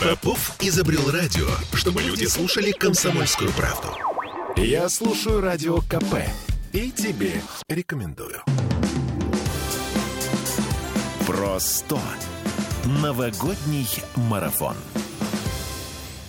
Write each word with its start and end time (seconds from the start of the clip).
Попов 0.00 0.56
изобрел 0.60 1.10
радио, 1.10 1.46
чтобы 1.74 2.02
люди 2.02 2.24
слушали 2.24 2.72
комсомольскую 2.72 3.50
правду. 3.52 3.88
Я 4.56 4.88
слушаю 4.88 5.40
радио 5.40 5.78
КП 5.80 6.26
и 6.72 6.90
тебе 6.90 7.40
рекомендую. 7.68 8.42
Просто 11.26 11.98
новогодний 12.84 13.86
марафон. 14.16 14.76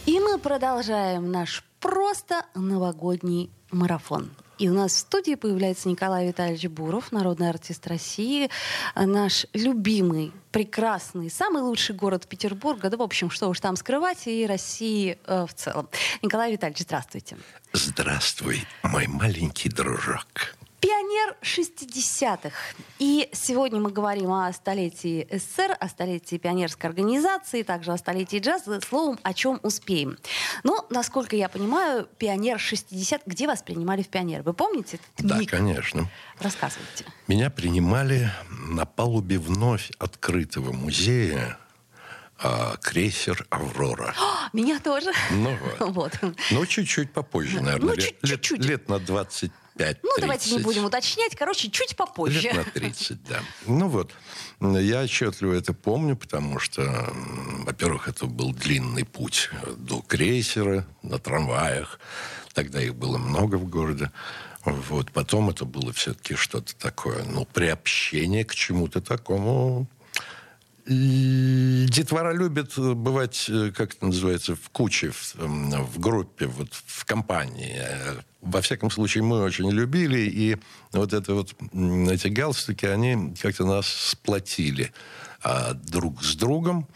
И 0.06 0.20
мы 0.20 0.38
продолжаем 0.38 1.32
наш 1.32 1.64
просто 1.80 2.46
новогодний 2.56 3.52
марафон. 3.72 4.30
И 4.62 4.70
у 4.70 4.76
нас 4.76 4.94
в 4.94 4.98
студии 5.00 5.34
появляется 5.34 5.90
Николай 5.90 6.28
Витальевич 6.28 6.68
Буров, 6.68 7.12
народный 7.12 7.50
артист 7.50 7.88
России, 7.88 8.48
наш 8.96 9.48
любимый, 9.54 10.32
прекрасный, 10.52 11.32
самый 11.32 11.64
лучший 11.64 11.96
город 11.96 12.28
Петербурга, 12.28 12.92
да, 12.92 12.98
в 12.98 13.02
общем, 13.02 13.32
что 13.32 13.48
уж 13.48 13.60
там 13.60 13.76
скрывать, 13.76 14.28
и 14.28 14.46
России 14.46 15.18
э, 15.26 15.48
в 15.48 15.54
целом. 15.56 15.90
Николай 16.22 16.52
Витальевич, 16.52 16.82
здравствуйте. 16.82 17.38
Здравствуй, 17.74 18.64
мой 18.84 19.08
маленький 19.08 19.68
дружок. 19.68 20.56
Пионер 20.80 21.36
60-х. 21.42 22.52
И 23.02 23.28
сегодня 23.34 23.80
мы 23.82 23.90
говорим 23.90 24.32
о 24.32 24.54
столетии 24.54 25.28
СССР, 25.32 25.76
о 25.80 25.90
столетии 25.90 26.36
пионерской 26.38 26.88
организации, 26.88 27.64
также 27.64 27.92
о 27.94 27.98
столетии 27.98 28.38
джаза, 28.38 28.80
словом, 28.88 29.18
о 29.24 29.34
чем 29.34 29.60
успеем. 29.64 30.20
Но, 30.64 30.86
насколько 30.92 31.36
я 31.36 31.50
понимаю, 31.50 32.08
пионер 32.20 32.60
60 32.60 33.24
где 33.26 33.48
вас 33.48 33.64
принимали 33.64 34.04
в 34.04 34.08
пионер? 34.10 34.44
Вы 34.44 34.54
помните 34.54 35.00
этот 35.18 35.26
Да, 35.26 35.40
миг? 35.40 35.50
конечно. 35.50 36.08
Рассказывайте. 36.40 37.06
Меня 37.28 37.50
принимали 37.50 38.30
на 38.68 38.86
палубе 38.86 39.40
вновь 39.40 39.90
открытого 39.98 40.72
музея 40.72 41.58
а, 42.38 42.76
крейсер 42.78 43.48
«Аврора». 43.50 44.14
А, 44.16 44.50
Меня 44.54 44.80
тоже. 44.80 45.12
Ну 45.32 45.58
вот. 45.80 46.20
Вот. 46.22 46.36
Ну, 46.52 46.66
чуть-чуть 46.68 47.12
попозже, 47.14 47.62
наверное. 47.62 47.88
Ну, 47.90 47.96
лет, 47.96 48.00
чуть- 48.06 48.30
лет- 48.30 48.42
чуть-чуть. 48.42 48.64
лет 48.70 48.90
на 48.90 49.00
25 49.00 49.46
Ну, 50.04 50.10
давайте 50.20 50.50
не 50.50 50.58
30. 50.58 50.64
будем 50.64 50.86
уточнять. 50.86 51.36
Короче, 51.36 51.70
чуть 51.70 51.96
попозже. 51.96 52.42
Лет 52.42 52.56
на 52.56 52.64
30, 52.64 53.24
да. 53.24 53.40
Ну 53.66 53.88
вот, 53.88 54.12
я 54.60 55.04
отчетливо 55.04 55.54
это 55.54 55.74
помню, 55.74 56.16
потому 56.16 56.60
что, 56.60 57.14
во-первых, 57.66 58.08
это 58.08 58.26
был 58.26 58.54
длинный 58.54 59.06
путь 59.06 59.50
до 59.78 60.02
крейсера 60.02 60.86
на 61.04 61.20
трамваях. 61.20 62.00
Тогда 62.54 62.82
их 62.82 62.96
было 62.96 63.18
много 63.18 63.56
в 63.56 63.68
городе. 63.68 64.12
Вот. 64.66 65.12
Потом 65.12 65.50
это 65.50 65.66
было 65.66 65.92
все-таки 65.94 66.36
что-то 66.36 66.76
такое, 66.76 67.24
ну, 67.24 67.46
приобщение 67.46 68.46
к 68.46 68.54
чему-то 68.54 69.02
такому. 69.02 69.88
Детвора 70.86 72.34
любит 72.34 72.78
бывать, 72.78 73.46
э, 73.50 73.72
как 73.76 73.94
это 73.96 74.06
называется, 74.06 74.56
в 74.56 74.70
куче, 74.70 75.12
в, 75.12 75.36
м, 75.40 75.72
в 75.86 76.00
группе, 76.00 76.48
вот 76.48 76.74
в 76.74 77.06
компании. 77.06 77.76
Э, 77.78 78.22
Во 78.42 78.60
всяком 78.62 78.90
случае, 78.90 79.24
мы 79.24 79.44
очень 79.44 79.70
любили, 79.70 80.18
и 80.22 80.58
вот 80.94 81.14
это 81.14 81.36
вот, 81.36 81.54
эти 82.12 82.28
галстуки, 82.28 82.88
они 82.88 83.36
как-то 83.40 83.66
нас 83.66 83.88
сплотили 83.88 84.92
а, 85.44 85.74
друг 85.74 86.24
с 86.24 86.36
другом, 86.36 86.88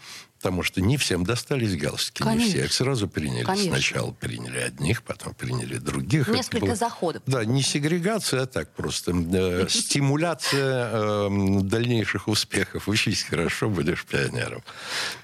потому 0.46 0.62
что 0.62 0.80
не 0.80 0.96
всем 0.96 1.24
достались 1.24 1.74
галстуки, 1.76 2.22
не 2.22 2.28
Конечно. 2.28 2.52
всех 2.52 2.72
сразу 2.72 3.08
приняли. 3.08 3.42
Конечно. 3.42 3.72
Сначала 3.72 4.12
приняли 4.12 4.58
одних, 4.60 5.02
потом 5.02 5.34
приняли 5.34 5.78
других. 5.78 6.28
Несколько 6.28 6.66
было- 6.66 6.76
заходов. 6.76 7.20
да, 7.26 7.44
не 7.44 7.62
сегрегация, 7.62 8.42
а 8.42 8.46
так 8.46 8.72
просто 8.72 9.10
э, 9.12 9.66
стимуляция 9.68 10.88
э, 10.92 11.60
дальнейших 11.62 12.28
успехов. 12.28 12.86
Учись 12.86 13.24
хорошо, 13.24 13.68
будешь 13.68 14.04
пионером. 14.04 14.62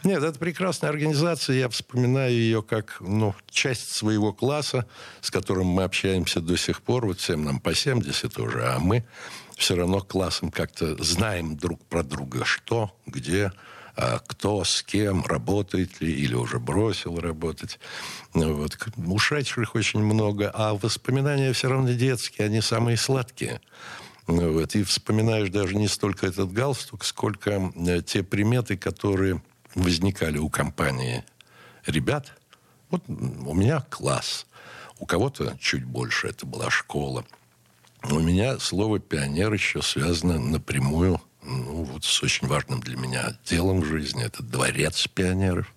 Нет, 0.02 0.24
это 0.24 0.36
прекрасная 0.40 0.90
организация. 0.90 1.54
Я 1.54 1.68
вспоминаю 1.68 2.32
ее 2.32 2.60
как 2.60 2.96
ну, 2.98 3.32
часть 3.48 3.92
своего 3.92 4.32
класса, 4.32 4.86
с 5.20 5.30
которым 5.30 5.68
мы 5.68 5.84
общаемся 5.84 6.40
до 6.40 6.56
сих 6.56 6.82
пор. 6.82 7.06
Вот 7.06 7.20
всем 7.20 7.44
нам 7.44 7.60
по 7.60 7.76
70 7.76 8.36
уже, 8.40 8.64
а 8.64 8.80
мы 8.80 9.04
все 9.56 9.76
равно 9.76 10.00
классом 10.00 10.50
как-то 10.50 11.00
знаем 11.00 11.56
друг 11.56 11.80
про 11.84 12.02
друга, 12.02 12.44
что, 12.44 12.90
где, 13.06 13.52
кто 14.26 14.64
с 14.64 14.82
кем, 14.82 15.24
работает 15.24 16.00
ли 16.00 16.12
или 16.12 16.34
уже 16.34 16.58
бросил 16.58 17.20
работать. 17.20 17.78
Вот. 18.32 18.78
Ушедших 18.96 19.74
очень 19.74 20.00
много, 20.00 20.50
а 20.54 20.74
воспоминания 20.74 21.52
все 21.52 21.68
равно 21.68 21.92
детские, 21.92 22.46
они 22.46 22.60
самые 22.60 22.96
сладкие. 22.96 23.60
Вот. 24.26 24.74
И 24.74 24.82
вспоминаешь 24.82 25.50
даже 25.50 25.74
не 25.74 25.88
столько 25.88 26.26
этот 26.26 26.52
галстук, 26.52 27.04
сколько 27.04 27.72
э, 27.74 28.02
те 28.02 28.22
приметы, 28.22 28.76
которые 28.76 29.42
возникали 29.74 30.38
у 30.38 30.48
компании 30.48 31.24
ребят. 31.86 32.32
Вот 32.90 33.02
у 33.08 33.54
меня 33.54 33.84
класс, 33.90 34.46
у 34.98 35.06
кого-то 35.06 35.56
чуть 35.60 35.84
больше, 35.84 36.28
это 36.28 36.46
была 36.46 36.70
школа. 36.70 37.24
У 38.10 38.18
меня 38.18 38.58
слово 38.58 38.98
«пионер» 38.98 39.52
еще 39.52 39.80
связано 39.80 40.38
напрямую 40.38 41.20
ну, 41.42 41.84
вот 41.84 42.04
с 42.04 42.22
очень 42.22 42.46
важным 42.46 42.80
для 42.80 42.96
меня 42.96 43.36
делом 43.44 43.80
в 43.80 43.84
жизни. 43.84 44.24
Это 44.24 44.42
дворец 44.42 45.06
пионеров. 45.08 45.72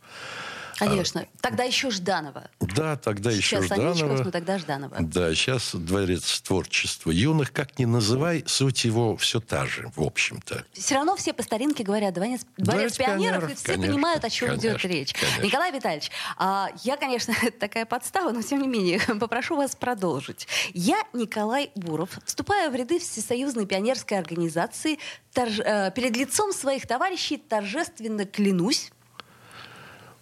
Конечно. 0.78 1.25
Тогда 1.41 1.63
еще 1.63 1.90
Жданова. 1.90 2.50
Да, 2.59 2.96
тогда 2.97 3.31
еще 3.31 3.41
Сейчас 3.62 3.66
Жданова. 3.66 4.24
но 4.24 4.31
тогда 4.31 4.58
Жданова. 4.58 4.97
Да, 5.00 5.34
сейчас 5.34 5.74
дворец 5.74 6.41
творчества 6.41 7.12
юных. 7.12 7.52
Как 7.53 7.80
ни 7.80 7.86
называй, 7.86 8.44
суть 8.46 8.84
его 8.85 9.16
все 9.18 9.40
та 9.40 9.66
же, 9.66 9.91
в 9.96 10.02
общем-то. 10.03 10.66
Все 10.74 10.96
равно 10.96 11.16
все 11.16 11.34
по 11.34 11.44
старинке 11.44 11.84
говорят 11.84 12.14
дворец, 12.14 12.41
дворец 12.58 12.96
Дворец 12.96 12.97
пионеров, 12.97 13.19
пионеров, 13.41 13.52
и 13.52 13.56
все 13.56 13.66
конечно, 13.68 13.94
понимают, 13.94 14.25
о 14.25 14.30
чем 14.30 14.50
идет 14.56 14.62
конечно, 14.62 14.88
речь. 14.88 15.14
конечно. 15.14 15.41
Николай 15.44 15.72
Витальевич, 15.72 16.12
а, 16.38 16.69
я, 16.84 16.97
конечно, 16.97 17.34
такая 17.59 17.85
подстава, 17.85 18.31
но 18.31 18.41
тем 18.41 18.62
не 18.62 18.68
менее 18.68 19.00
попрошу 19.19 19.56
вас 19.56 19.75
продолжить. 19.75 20.47
Я, 20.74 21.02
Николай 21.14 21.72
Буров, 21.75 22.09
вступаю 22.25 22.72
в 22.72 22.75
ряды 22.75 23.00
Всесоюзной 23.00 23.66
пионерской 23.66 24.18
организации, 24.18 25.00
торж- 25.34 25.62
э, 25.64 25.91
перед 25.91 26.16
лицом 26.18 26.52
своих 26.53 26.85
товарищей 26.88 27.38
торжественно 27.38 28.25
клянусь 28.25 28.91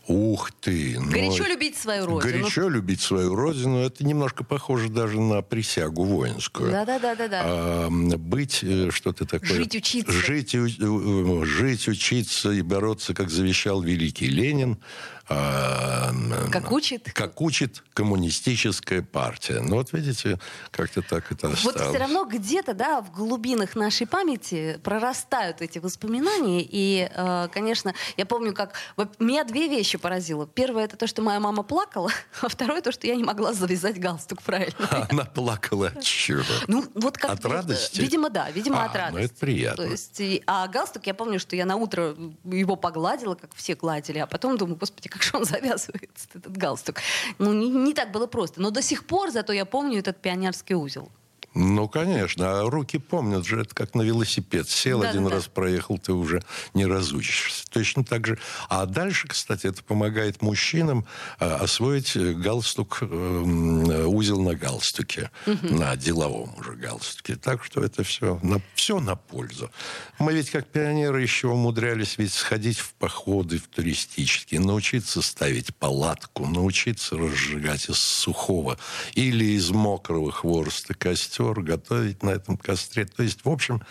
Ух 0.08 0.52
ты! 0.52 0.98
ну, 1.00 1.10
горячо 1.10 1.46
любить 1.46 1.78
свою 1.78 2.06
родину. 2.06 2.42
Горячо 2.44 2.68
любить 2.68 3.00
свою 3.00 3.36
родину. 3.36 3.78
Это 3.78 4.06
немножко 4.06 4.44
похоже 4.44 4.90
даже 4.90 5.20
на 5.22 5.42
присягу 5.42 6.04
воинскую. 6.04 6.72
Да-да-да-да-да. 6.72 7.42
А, 7.46 7.90
быть, 7.90 8.60
э, 8.64 8.90
что-то 8.92 9.26
такое... 9.26 9.50
Жить, 9.50 9.76
учиться. 9.76 10.12
Жить, 10.12 10.56
у- 10.56 11.42
э, 11.42 11.46
жить, 11.46 11.88
учиться 11.88 12.52
и 12.52 12.62
бороться, 12.62 13.14
как 13.14 13.30
завещал 13.30 13.82
великий 13.82 14.28
Ленин. 14.28 14.78
М, 15.30 16.52
Как 16.52 16.72
учит. 16.72 17.12
Как 17.14 17.42
учит 17.42 17.84
коммунистическая 17.94 19.02
партия. 19.02 19.60
Ну, 19.62 19.76
вот 19.78 19.94
видите, 19.94 20.40
как-то 20.72 21.02
так 21.02 21.32
это 21.32 21.48
Вот 21.50 21.58
осталось. 21.58 21.90
все 21.90 21.98
равно 21.98 22.26
где-то, 22.26 22.74
да, 22.74 23.02
в 23.02 23.12
глубинах 23.12 23.76
нашей 23.76 24.06
памяти 24.08 24.80
прорастают 24.84 25.62
эти 25.62 25.80
воспоминания. 25.80 26.62
И, 26.68 27.10
э, 27.14 27.48
конечно, 27.52 27.94
я 28.18 28.26
помню, 28.26 28.54
как 28.54 28.74
вот 28.98 29.20
меня 29.20 29.44
две 29.44 29.68
вещи 29.68 29.98
поразило. 29.98 30.46
Первое 30.48 30.86
это 30.86 30.98
то, 30.98 31.08
что 31.08 31.22
моя 31.22 31.40
мама 31.40 31.64
плакала, 31.64 32.12
а 32.42 32.50
второе 32.50 32.82
то, 32.82 32.92
что 32.92 33.08
я 33.08 33.16
не 33.16 33.24
могла 33.24 33.54
завязать 33.54 34.00
галстук 34.00 34.42
правильно. 34.42 35.08
Она 35.10 35.26
плакала 35.26 35.88
от 35.88 36.02
чего? 36.04 36.44
Ну, 36.68 36.86
вот 36.96 37.18
как 37.18 37.32
От 37.32 37.46
радости? 37.46 38.00
Видимо, 38.02 38.30
да, 38.30 38.50
видимо, 38.52 38.84
А, 38.84 38.86
от 38.86 38.94
ну, 38.94 39.00
радости. 39.00 39.26
это 39.26 39.36
приятно. 39.40 39.86
То 39.86 39.92
есть, 39.92 40.22
а 40.48 40.68
галстук, 40.68 41.06
я 41.08 41.14
помню, 41.14 41.40
что 41.40 41.56
я 41.56 41.66
на 41.66 41.76
утро 41.76 42.16
его 42.44 42.76
погладила, 42.76 43.36
как 43.36 43.52
все 43.56 43.76
гладили, 43.76 44.20
а 44.20 44.28
потом 44.28 44.58
думаю, 44.58 44.76
господи, 44.78 45.10
как 45.14 45.24
же 45.24 45.32
он 45.34 45.46
завязывается, 45.46 46.28
этот 46.34 46.58
галстук. 46.58 46.98
Ну, 47.38 47.54
не, 47.54 47.70
не 47.70 47.94
так 47.94 48.12
было 48.12 48.28
просто. 48.28 48.62
Но 48.62 48.72
до 48.72 48.82
сих 48.82 49.06
пор, 49.06 49.32
зато 49.32 49.54
я 49.54 49.66
помню 49.66 50.00
этот 50.00 50.18
пионерский 50.22 50.76
узел. 50.76 51.10
Ну, 51.56 51.88
конечно. 51.88 52.62
А 52.62 52.70
руки 52.70 52.98
помнят 52.98 53.46
же, 53.46 53.62
это 53.62 53.76
как 53.76 53.94
на 53.94 54.02
велосипед. 54.02 54.68
Сел 54.70 55.02
Да, 55.02 55.10
один 55.10 55.24
да, 55.26 55.30
да. 55.30 55.36
раз, 55.36 55.48
проехал, 55.48 55.98
ты 55.98 56.14
уже 56.14 56.42
не 56.74 56.86
разучишься. 56.86 57.66
Точно 57.70 58.04
так 58.04 58.26
же. 58.26 58.40
А 58.70 58.86
дальше, 58.86 59.28
кстати, 59.28 59.68
это 59.68 59.84
помогает 59.84 60.42
мужчинам 60.42 61.06
а, 61.40 61.56
освоить 61.58 62.16
э, 62.16 62.34
галстук, 62.34 63.00
э, 63.02 63.06
м, 63.06 63.90
э, 63.90 64.06
узел 64.06 64.42
на 64.42 64.56
галстуке, 64.56 65.30
на 65.46 65.96
деловом 65.96 66.56
уже 66.58 66.74
галстуке. 66.74 67.36
Так 67.36 67.64
что 67.64 67.84
это 67.84 68.04
все 68.04 68.40
на, 68.42 68.60
все 68.74 69.00
на 69.00 69.16
пользу. 69.16 69.70
Мы 70.20 70.34
ведь 70.34 70.50
как 70.50 70.68
пионеры 70.68 71.22
еще 71.22 71.48
умудрялись 71.50 72.18
ведь 72.18 72.34
сходить 72.34 72.80
в 72.80 72.94
походы, 72.96 73.58
в 73.60 73.68
туристические, 73.68 74.60
научиться 74.60 75.22
ставить 75.22 75.76
палатку, 75.76 76.48
научиться 76.48 77.18
разжигать 77.18 77.90
из 77.90 77.98
сухого 78.00 78.78
или 79.14 79.46
из 79.46 79.70
мокрого 79.70 80.32
хвороста 80.32 80.94
костер, 80.94 81.43
готовить 81.52 82.24
на 82.24 82.30
этом 82.30 82.58
костре. 82.58 83.06
То 83.06 83.24
есть, 83.24 83.44
в 83.44 83.50
общем, 83.50 83.82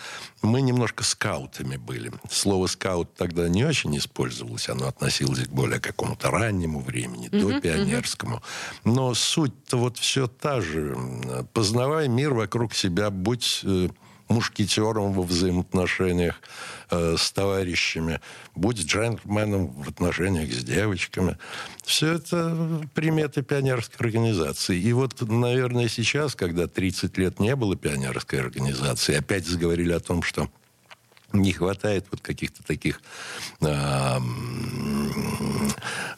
мы 0.41 0.63
немножко 0.63 1.05
скаутами 1.05 1.77
были. 1.77 2.13
Слово 2.31 2.67
«скаут» 2.67 3.15
тогда 3.15 3.49
не 3.49 3.65
очень 3.65 3.97
использовалось. 3.97 4.69
Оно 4.69 4.89
относилось 4.89 5.47
к 5.47 5.51
более 5.51 5.81
какому-то 5.81 6.31
раннему 6.31 6.81
времени, 6.81 7.29
до 7.29 7.61
пионерскому. 7.61 8.43
Но 8.85 9.15
суть-то 9.15 9.77
вот 9.77 9.99
все 9.99 10.27
та 10.27 10.61
же. 10.61 10.97
Познавай 11.53 12.09
мир 12.09 12.35
вокруг 12.35 12.75
себя, 12.75 13.11
будь 13.11 13.61
э, 13.65 13.89
мушкетером 14.33 15.13
во 15.13 15.23
взаимоотношениях 15.23 16.41
э, 16.91 17.17
с 17.19 17.31
товарищами, 17.33 18.21
будь 18.55 18.79
джентльменом 18.79 19.69
в 19.69 19.89
отношениях 19.89 20.53
с 20.53 20.65
девочками. 20.65 21.39
Все 21.85 22.15
это 22.15 22.83
приметы 22.95 23.43
пионерской 23.43 23.97
организации. 24.07 24.79
И 24.79 24.93
вот, 24.93 25.21
наверное, 25.21 25.89
сейчас, 25.89 26.35
когда 26.35 26.67
30 26.67 27.17
лет 27.19 27.41
не 27.41 27.55
было 27.57 27.77
пионерской 27.77 28.41
организации, 28.41 29.17
опять 29.17 29.47
заговорили 29.47 29.93
о 29.93 30.01
том, 30.01 30.23
что 30.23 30.49
не 31.33 31.53
хватает 31.53 32.07
вот 32.11 32.21
каких-то 32.21 32.63
таких 32.63 33.01
э, 33.61 34.19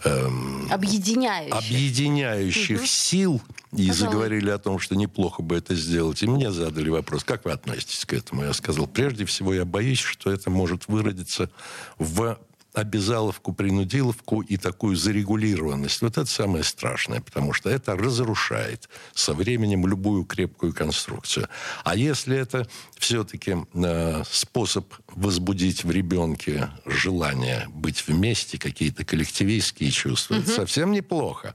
э, 0.05 0.29
объединяющих, 0.71 1.55
объединяющих 1.55 2.79
угу. 2.79 2.87
сил. 2.87 3.43
И 3.73 3.89
Пожалуй. 3.89 3.95
заговорили 3.95 4.51
о 4.51 4.59
том, 4.59 4.79
что 4.79 4.95
неплохо 4.95 5.43
бы 5.43 5.57
это 5.57 5.75
сделать. 5.75 6.23
И 6.23 6.29
мне 6.29 6.53
задали 6.53 6.89
вопрос, 6.91 7.25
как 7.25 7.45
вы 7.45 7.51
относитесь 7.51 8.05
к 8.05 8.13
этому? 8.13 8.45
Я 8.45 8.53
сказал, 8.53 8.87
прежде 8.87 9.25
всего, 9.25 9.53
я 9.53 9.65
боюсь, 9.65 9.99
что 9.99 10.31
это 10.31 10.49
может 10.49 10.87
выродиться 10.87 11.51
в 11.99 12.39
обязаловку, 12.75 13.53
принудиловку 13.53 14.43
и 14.43 14.57
такую 14.57 14.97
зарегулированность. 14.97 16.03
Вот 16.03 16.19
это 16.19 16.27
самое 16.27 16.65
страшное, 16.65 17.21
потому 17.21 17.53
что 17.53 17.71
это 17.71 17.97
разрушает 17.97 18.89
со 19.15 19.33
временем 19.33 19.87
любую 19.87 20.25
крепкую 20.25 20.75
конструкцию. 20.75 21.49
А 21.85 21.95
если 21.95 22.37
это 22.37 22.69
все-таки 22.99 23.57
э, 23.73 24.23
способ 24.29 24.93
возбудить 25.09 25.85
в 25.85 25.91
ребенке 25.91 26.71
желание 26.85 27.69
быть 27.69 28.07
вместе, 28.09 28.59
какие-то 28.59 29.05
коллективистские 29.05 29.91
чувства, 29.91 30.35
угу. 30.35 30.43
это 30.43 30.51
совсем 30.51 30.91
неплохо. 30.91 31.55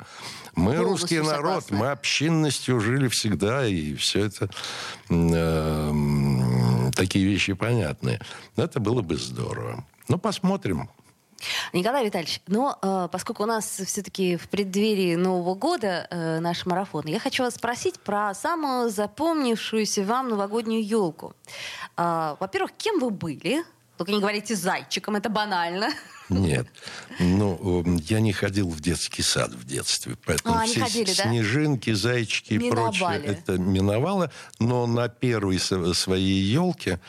Мы 0.55 0.73
Полностью 0.73 0.89
русский 0.89 1.19
народ, 1.19 1.63
согласна. 1.63 1.77
мы 1.77 1.91
общинностью 1.91 2.79
жили 2.79 3.07
всегда, 3.09 3.65
и 3.67 3.93
все 3.95 4.25
это 4.25 4.49
э, 5.09 6.91
такие 6.95 7.25
вещи 7.25 7.53
понятные. 7.53 8.21
Это 8.55 8.79
было 8.79 9.01
бы 9.01 9.17
здорово. 9.17 9.85
Ну, 10.07 10.17
посмотрим, 10.17 10.89
Николай 11.73 12.05
Витальевич, 12.05 12.41
но 12.47 12.77
э, 12.81 13.07
поскольку 13.11 13.43
у 13.43 13.45
нас 13.45 13.65
все-таки 13.65 14.37
в 14.37 14.49
преддверии 14.49 15.15
Нового 15.15 15.55
года 15.55 16.07
э, 16.09 16.39
наш 16.39 16.65
марафон, 16.65 17.05
я 17.05 17.19
хочу 17.19 17.43
вас 17.43 17.55
спросить 17.55 17.99
про 17.99 18.33
самую 18.33 18.89
запомнившуюся 18.89 20.03
вам 20.03 20.29
новогоднюю 20.29 20.85
елку. 20.85 21.33
Э, 21.97 22.35
во-первых, 22.39 22.71
кем 22.77 22.99
вы 22.99 23.09
были? 23.09 23.63
Только 23.97 24.13
не 24.13 24.21
говорите 24.21 24.55
зайчиком, 24.55 25.17
это 25.17 25.29
банально. 25.29 25.89
Нет. 26.29 26.67
Ну, 27.19 27.83
я 28.07 28.21
не 28.21 28.31
ходил 28.31 28.69
в 28.69 28.79
детский 28.79 29.21
сад 29.21 29.51
в 29.51 29.65
детстве. 29.65 30.15
Поэтому 30.25 30.55
а, 30.55 30.65
все 30.65 30.79
ходили, 30.79 31.11
снежинки, 31.11 31.89
да? 31.89 31.97
зайчики 31.97 32.53
и 32.53 32.69
прочее 32.69 33.21
это 33.25 33.57
миновало. 33.57 34.31
Но 34.59 34.87
на 34.87 35.09
первой 35.09 35.59
своей 35.59 36.41
елке 36.41 37.01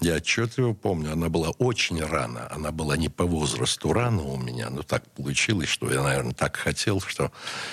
я 0.00 0.16
отчетливо 0.16 0.74
помню, 0.74 1.12
она 1.12 1.28
была 1.28 1.50
очень 1.58 2.00
рано. 2.00 2.48
Она 2.50 2.70
была 2.70 2.96
не 2.96 3.08
по 3.08 3.24
возрасту 3.24 3.92
рано 3.92 4.22
у 4.22 4.36
меня, 4.36 4.68
но 4.68 4.82
так 4.82 5.10
получилось, 5.12 5.68
что 5.68 5.90
я, 5.90 6.02
наверное, 6.02 6.34
так 6.34 6.56
хотел, 6.56 7.00
что 7.00 7.32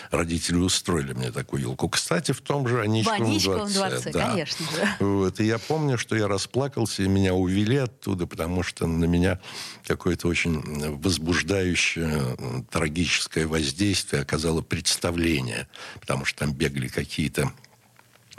родители 0.09 0.55
устроили 0.55 1.13
мне 1.13 1.31
такую 1.31 1.63
елку. 1.63 1.89
Кстати, 1.89 2.31
в 2.31 2.39
том 2.41 2.67
же 2.67 2.81
Аничковом 2.81 3.39
дворце. 3.39 3.73
дворце 3.73 4.11
да. 4.11 4.29
конечно. 4.29 4.65
Да. 4.75 4.95
Вот. 5.05 5.39
И 5.41 5.45
я 5.45 5.59
помню, 5.59 5.97
что 5.97 6.15
я 6.15 6.27
расплакался, 6.29 7.03
и 7.03 7.07
меня 7.07 7.33
увели 7.33 7.77
оттуда, 7.77 8.25
потому 8.25 8.63
что 8.63 8.87
на 8.87 9.05
меня 9.05 9.39
какое-то 9.85 10.29
очень 10.29 10.61
возбуждающее, 10.97 12.37
трагическое 12.71 13.47
воздействие 13.47 14.21
оказало 14.21 14.61
представление. 14.61 15.67
Потому 15.99 16.23
что 16.23 16.39
там 16.39 16.53
бегали 16.53 16.87
какие-то 16.87 17.51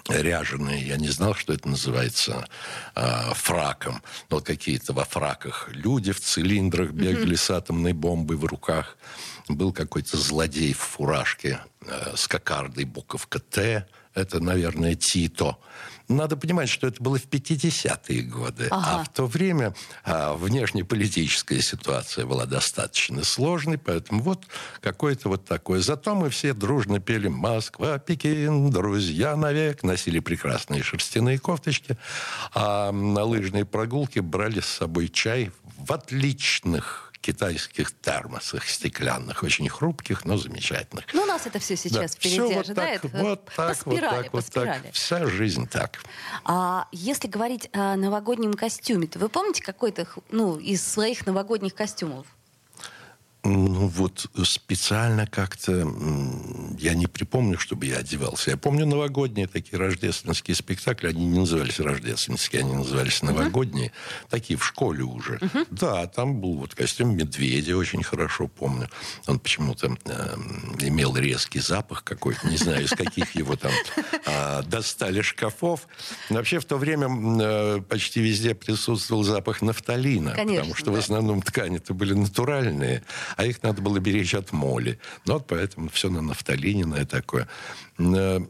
ряженые, 0.08 0.86
я 0.86 0.96
не 0.96 1.08
знал, 1.08 1.34
что 1.34 1.52
это 1.52 1.68
называется 1.68 2.46
э, 2.94 3.34
фраком, 3.34 4.02
но 4.30 4.40
какие-то 4.40 4.92
во 4.92 5.04
фраках 5.04 5.68
люди 5.72 6.12
в 6.12 6.20
цилиндрах 6.20 6.90
бегали 6.90 7.34
mm-hmm. 7.34 7.36
с 7.36 7.50
атомной 7.50 7.92
бомбой 7.92 8.36
в 8.36 8.44
руках. 8.44 8.96
Был 9.48 9.72
какой-то 9.72 10.16
злодей 10.16 10.72
в 10.72 10.78
фуражке 10.78 11.60
э, 11.86 12.14
с 12.16 12.28
кокардой 12.28 12.84
буковка 12.84 13.38
«Т», 13.38 13.86
это, 14.14 14.40
наверное, 14.40 14.94
Тито. 14.94 15.58
Надо 16.08 16.36
понимать, 16.36 16.68
что 16.68 16.86
это 16.86 17.02
было 17.02 17.18
в 17.18 17.26
50-е 17.26 18.22
годы. 18.22 18.68
А 18.70 18.76
ага. 18.76 19.00
А 19.00 19.04
в 19.04 19.08
то 19.08 19.26
время 19.26 19.74
а, 20.04 20.34
внешнеполитическая 20.34 21.60
ситуация 21.60 22.26
была 22.26 22.44
достаточно 22.44 23.24
сложной, 23.24 23.78
поэтому 23.78 24.22
вот 24.22 24.44
какое-то 24.82 25.30
вот 25.30 25.46
такое. 25.46 25.80
Зато 25.80 26.14
мы 26.14 26.28
все 26.28 26.52
дружно 26.52 27.00
пели 27.00 27.28
«Москва, 27.28 27.98
Пекин, 27.98 28.70
друзья 28.70 29.34
навек», 29.34 29.82
носили 29.82 30.18
прекрасные 30.18 30.82
шерстяные 30.82 31.38
кофточки, 31.38 31.96
а 32.52 32.92
на 32.92 33.24
лыжные 33.24 33.64
прогулки 33.64 34.18
брали 34.18 34.60
с 34.60 34.66
собой 34.66 35.08
чай 35.08 35.52
в 35.78 35.90
отличных 35.92 37.13
китайских 37.24 37.98
термосах 38.00 38.68
стеклянных, 38.68 39.42
очень 39.42 39.68
хрупких, 39.68 40.26
но 40.26 40.36
замечательных. 40.36 41.06
Ну, 41.14 41.22
у 41.22 41.26
нас 41.26 41.46
это 41.46 41.58
все 41.58 41.74
сейчас 41.74 42.12
да. 42.12 42.18
впереди 42.18 42.40
все 42.50 42.60
ожидает. 42.60 43.02
Вот 43.02 43.12
так, 43.12 43.22
вот 43.22 43.44
так, 43.46 43.68
по 43.68 43.74
спирали, 43.74 44.02
вот 44.02 44.22
так, 44.22 44.30
по 44.30 44.36
вот 44.36 44.46
спирали. 44.46 44.82
так. 44.82 44.92
Вся 44.92 45.26
жизнь 45.26 45.66
так. 45.66 46.00
А 46.44 46.86
если 46.92 47.26
говорить 47.26 47.70
о 47.72 47.96
новогоднем 47.96 48.52
костюме, 48.52 49.06
то 49.06 49.18
вы 49.18 49.30
помните 49.30 49.62
какой-то 49.62 50.06
ну, 50.30 50.58
из 50.58 50.86
своих 50.86 51.24
новогодних 51.24 51.74
костюмов? 51.74 52.26
Ну 53.44 53.88
вот 53.88 54.26
специально 54.44 55.26
как-то 55.26 55.86
я 56.78 56.94
не 56.94 57.06
припомню, 57.06 57.58
чтобы 57.58 57.84
я 57.84 57.98
одевался. 57.98 58.50
Я 58.50 58.56
помню 58.56 58.86
новогодние 58.86 59.46
такие 59.46 59.78
рождественские 59.78 60.54
спектакли. 60.54 61.08
Они 61.08 61.26
не 61.26 61.40
назывались 61.40 61.78
рождественские, 61.78 62.62
они 62.62 62.72
назывались 62.72 63.20
новогодние. 63.20 63.88
Uh-huh. 63.88 64.30
Такие 64.30 64.58
в 64.58 64.64
школе 64.64 65.02
уже. 65.02 65.34
Uh-huh. 65.34 65.66
Да, 65.70 66.06
там 66.06 66.40
был 66.40 66.54
вот 66.54 66.74
костюм 66.74 67.16
медведя, 67.16 67.76
очень 67.76 68.02
хорошо 68.02 68.48
помню. 68.48 68.88
Он 69.26 69.38
почему-то 69.38 69.94
э, 70.06 70.36
имел 70.80 71.14
резкий 71.14 71.60
запах 71.60 72.02
какой-то. 72.02 72.48
Не 72.48 72.56
знаю, 72.56 72.84
из 72.84 72.90
каких 72.90 73.34
его 73.34 73.56
там 73.56 73.72
э, 74.24 74.62
достали 74.62 75.20
шкафов. 75.20 75.86
Но 76.30 76.36
вообще 76.36 76.60
в 76.60 76.64
то 76.64 76.78
время 76.78 77.08
э, 77.42 77.82
почти 77.82 78.20
везде 78.20 78.54
присутствовал 78.54 79.22
запах 79.22 79.60
нафталина. 79.60 80.32
Конечно, 80.32 80.60
потому 80.60 80.74
что 80.76 80.86
да. 80.86 80.92
в 80.92 80.98
основном 80.98 81.42
ткани-то 81.42 81.92
были 81.92 82.14
натуральные 82.14 83.02
а 83.36 83.44
их 83.44 83.62
надо 83.62 83.82
было 83.82 83.98
беречь 83.98 84.34
от 84.34 84.52
моли. 84.52 84.98
Ну, 85.26 85.34
вот 85.34 85.46
поэтому 85.46 85.88
все 85.88 86.10
на 86.10 86.20
нафталине, 86.20 86.86
на 86.86 87.04
такое. 87.06 87.48
Э, 87.98 88.40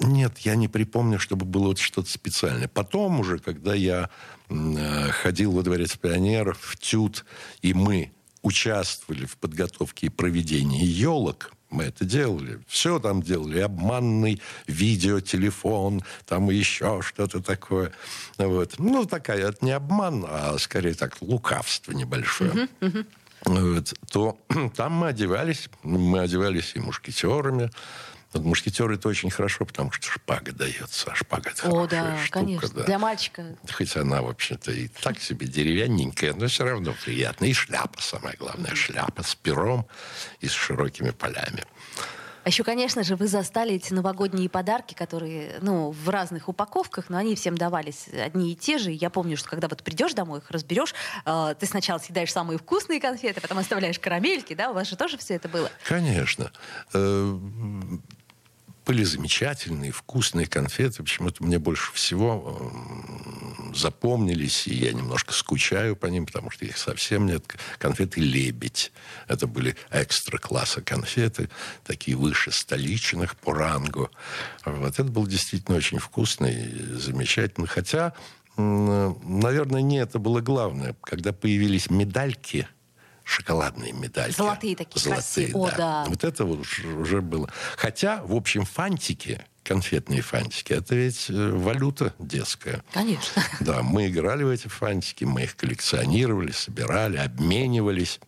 нет, 0.00 0.38
я 0.38 0.56
не 0.56 0.68
припомню, 0.68 1.18
чтобы 1.18 1.46
было 1.46 1.68
вот 1.68 1.78
что-то 1.78 2.10
специальное. 2.10 2.68
Потом 2.68 3.20
уже, 3.20 3.38
когда 3.38 3.74
я 3.74 4.10
э, 4.48 5.08
ходил 5.10 5.52
во 5.52 5.62
дворец 5.62 5.96
пионеров, 5.96 6.58
в 6.60 6.76
ТЮТ, 6.76 7.24
и 7.62 7.72
мы 7.74 8.12
участвовали 8.42 9.26
в 9.26 9.36
подготовке 9.38 10.06
и 10.06 10.10
проведении 10.10 10.84
елок, 10.84 11.52
мы 11.70 11.84
это 11.84 12.04
делали. 12.04 12.60
Все 12.68 13.00
там 13.00 13.22
делали. 13.22 13.58
Обманный 13.58 14.40
видеотелефон, 14.68 16.02
там 16.24 16.48
еще 16.50 17.00
что-то 17.02 17.42
такое. 17.42 17.92
Вот. 18.38 18.74
Ну, 18.78 19.04
такая, 19.04 19.48
это 19.48 19.64
не 19.64 19.72
обман, 19.72 20.24
а 20.28 20.56
скорее 20.58 20.94
так, 20.94 21.20
лукавство 21.20 21.92
небольшое. 21.92 22.50
Uh-huh, 22.50 22.68
uh-huh 22.80 23.06
вот, 23.46 23.94
то 24.10 24.38
там 24.76 24.92
мы 24.92 25.08
одевались, 25.08 25.68
мы 25.82 26.20
одевались 26.20 26.72
и 26.74 26.80
мушкетерами. 26.80 27.70
Вот 28.32 28.44
мушкетеры 28.44 28.96
это 28.96 29.08
очень 29.08 29.30
хорошо, 29.30 29.64
потому 29.64 29.92
что 29.92 30.10
шпага 30.10 30.52
дается. 30.52 31.12
А 31.12 31.14
шпага 31.14 31.50
это 31.50 31.68
О, 31.70 31.86
да, 31.86 32.18
штука, 32.18 32.40
конечно. 32.40 32.68
Да. 32.68 32.82
Для 32.82 32.98
мальчика. 32.98 33.56
Хоть 33.72 33.96
она, 33.96 34.20
вообще-то, 34.20 34.72
и 34.72 34.88
так 34.88 35.20
себе 35.20 35.46
деревянненькая, 35.46 36.34
но 36.34 36.48
все 36.48 36.64
равно 36.64 36.94
приятно. 37.04 37.46
И 37.46 37.52
шляпа, 37.52 38.02
самое 38.02 38.36
главное, 38.36 38.74
шляпа 38.74 39.22
с 39.22 39.34
пером 39.34 39.86
и 40.40 40.48
с 40.48 40.52
широкими 40.52 41.10
полями. 41.10 41.64
А 42.46 42.48
еще, 42.48 42.62
конечно 42.62 43.02
же, 43.02 43.16
вы 43.16 43.26
застали 43.26 43.74
эти 43.74 43.92
новогодние 43.92 44.48
подарки, 44.48 44.94
которые, 44.94 45.56
ну, 45.62 45.90
в 45.90 46.08
разных 46.08 46.48
упаковках, 46.48 47.10
но 47.10 47.16
они 47.18 47.34
всем 47.34 47.58
давались 47.58 48.06
одни 48.06 48.52
и 48.52 48.54
те 48.54 48.78
же. 48.78 48.92
Я 48.92 49.10
помню, 49.10 49.36
что 49.36 49.48
когда 49.48 49.66
вот 49.66 49.82
придешь 49.82 50.14
домой, 50.14 50.38
их 50.38 50.48
разберешь, 50.52 50.94
э, 51.24 51.56
ты 51.58 51.66
сначала 51.66 51.98
съедаешь 51.98 52.30
самые 52.30 52.58
вкусные 52.60 53.00
конфеты, 53.00 53.40
потом 53.40 53.58
оставляешь 53.58 53.98
карамельки, 53.98 54.54
да? 54.54 54.70
У 54.70 54.74
вас 54.74 54.88
же 54.88 54.94
тоже 54.94 55.18
все 55.18 55.34
это 55.34 55.48
было? 55.48 55.68
Конечно. 55.88 56.52
Э, 58.86 58.92
были 58.92 59.04
замечательные, 59.04 59.92
вкусные 59.92 60.46
конфеты. 60.46 61.02
Почему-то 61.02 61.44
мне 61.44 61.58
больше 61.58 61.92
всего 61.92 62.72
запомнились, 63.74 64.66
и 64.66 64.74
я 64.74 64.92
немножко 64.92 65.32
скучаю 65.32 65.96
по 65.96 66.06
ним, 66.06 66.26
потому 66.26 66.50
что 66.50 66.64
их 66.64 66.78
совсем 66.78 67.26
нет. 67.26 67.44
Конфеты 67.78 68.20
«Лебедь». 68.20 68.92
Это 69.28 69.46
были 69.46 69.76
экстра-класса 69.90 70.80
конфеты, 70.80 71.50
такие 71.84 72.16
выше 72.16 72.52
столичных 72.52 73.36
по 73.36 73.52
рангу. 73.52 74.10
Вот. 74.64 74.98
Это 74.98 75.04
было 75.04 75.28
действительно 75.28 75.76
очень 75.76 75.98
вкусно 75.98 76.46
и 76.46 76.94
замечательно. 76.94 77.66
Хотя, 77.66 78.14
наверное, 78.56 79.82
не 79.82 79.98
это 79.98 80.18
было 80.18 80.40
главное. 80.40 80.94
Когда 81.02 81.32
появились 81.32 81.90
медальки– 81.90 82.68
шоколадные 83.26 83.92
медальки. 83.92 84.36
Золотые 84.36 84.76
такие 84.76 85.02
Золотые, 85.02 85.48
красивые. 85.48 85.72
Да. 85.76 86.02
О, 86.02 86.04
да. 86.04 86.04
Вот 86.08 86.24
это 86.24 86.44
вот 86.44 86.66
уже 86.98 87.20
было. 87.20 87.50
Хотя, 87.76 88.22
в 88.22 88.34
общем, 88.34 88.64
фантики 88.64 89.44
конфетные 89.64 90.22
фантики. 90.22 90.72
Это 90.72 90.94
ведь 90.94 91.26
э, 91.28 91.50
валюта 91.50 92.14
детская. 92.20 92.84
Конечно. 92.92 93.42
Да, 93.60 93.82
мы 93.82 94.06
играли 94.06 94.44
в 94.44 94.48
эти 94.48 94.68
фантики, 94.68 95.24
мы 95.24 95.42
их 95.42 95.56
коллекционировали, 95.56 96.52
собирали, 96.52 97.16
обменивались. 97.16 98.20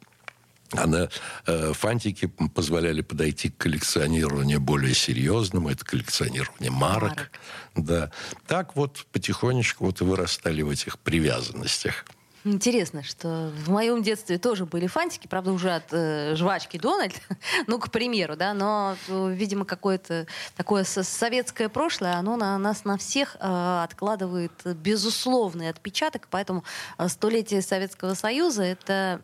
А 0.72 0.86
на 0.88 1.08
э, 1.46 1.72
фантики 1.74 2.26
позволяли 2.26 3.02
подойти 3.02 3.50
к 3.50 3.56
коллекционированию 3.56 4.60
более 4.60 4.94
серьезному. 4.94 5.70
Это 5.70 5.84
коллекционирование 5.84 6.72
марок. 6.72 7.10
марок. 7.10 7.30
Да. 7.76 8.10
Так 8.48 8.74
вот 8.74 9.06
потихонечку 9.12 9.86
вот 9.86 10.00
и 10.00 10.04
вырастали 10.04 10.62
в 10.62 10.70
этих 10.70 10.98
привязанностях. 10.98 12.04
Интересно, 12.44 13.02
что 13.02 13.50
в 13.64 13.70
моем 13.70 14.02
детстве 14.02 14.38
тоже 14.38 14.64
были 14.64 14.86
фантики, 14.86 15.26
правда, 15.26 15.52
уже 15.52 15.70
от 15.70 15.92
э, 15.92 16.36
жвачки 16.36 16.78
Дональд, 16.78 17.14
ну, 17.66 17.78
к 17.78 17.90
примеру, 17.90 18.36
да, 18.36 18.54
но, 18.54 18.96
э, 19.08 19.32
видимо, 19.32 19.64
какое-то 19.64 20.26
такое 20.56 20.84
советское 20.84 21.68
прошлое, 21.68 22.14
оно 22.14 22.36
на 22.36 22.56
нас 22.58 22.84
на 22.84 22.96
всех 22.96 23.36
э, 23.40 23.82
откладывает 23.82 24.52
безусловный 24.64 25.68
отпечаток, 25.68 26.28
поэтому 26.30 26.62
э, 26.96 27.08
столетие 27.08 27.60
Советского 27.60 28.14
Союза— 28.14 28.62
это 28.64 29.20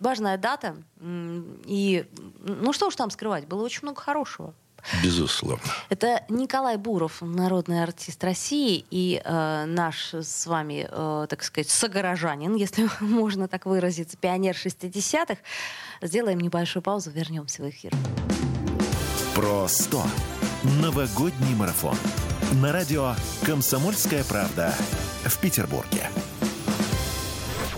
важная 0.00 0.36
дата, 0.36 0.76
и, 1.00 2.06
ну, 2.40 2.72
что 2.72 2.88
уж 2.88 2.96
там 2.96 3.10
скрывать, 3.10 3.46
было 3.46 3.62
очень 3.62 3.80
много 3.82 4.00
хорошего. 4.00 4.54
Безусловно. 5.02 5.72
Это 5.88 6.24
Николай 6.28 6.76
Буров, 6.76 7.20
народный 7.20 7.82
артист 7.82 8.22
России 8.24 8.84
и 8.90 9.20
э, 9.22 9.64
наш 9.66 10.14
с 10.14 10.46
вами, 10.46 10.88
э, 10.90 11.26
так 11.28 11.42
сказать, 11.42 11.68
согорожанин, 11.70 12.54
если 12.54 12.88
можно 13.00 13.48
так 13.48 13.66
выразиться, 13.66 14.16
пионер 14.16 14.54
60-х. 14.54 15.36
Сделаем 16.02 16.40
небольшую 16.40 16.82
паузу, 16.82 17.10
вернемся 17.10 17.62
в 17.62 17.68
эфир. 17.68 17.92
Про 19.34 19.68
100. 19.68 20.02
Новогодний 20.82 21.54
марафон. 21.54 21.96
На 22.60 22.72
радио 22.72 23.14
«Комсомольская 23.44 24.24
правда» 24.24 24.74
в 25.24 25.38
Петербурге. 25.38 26.08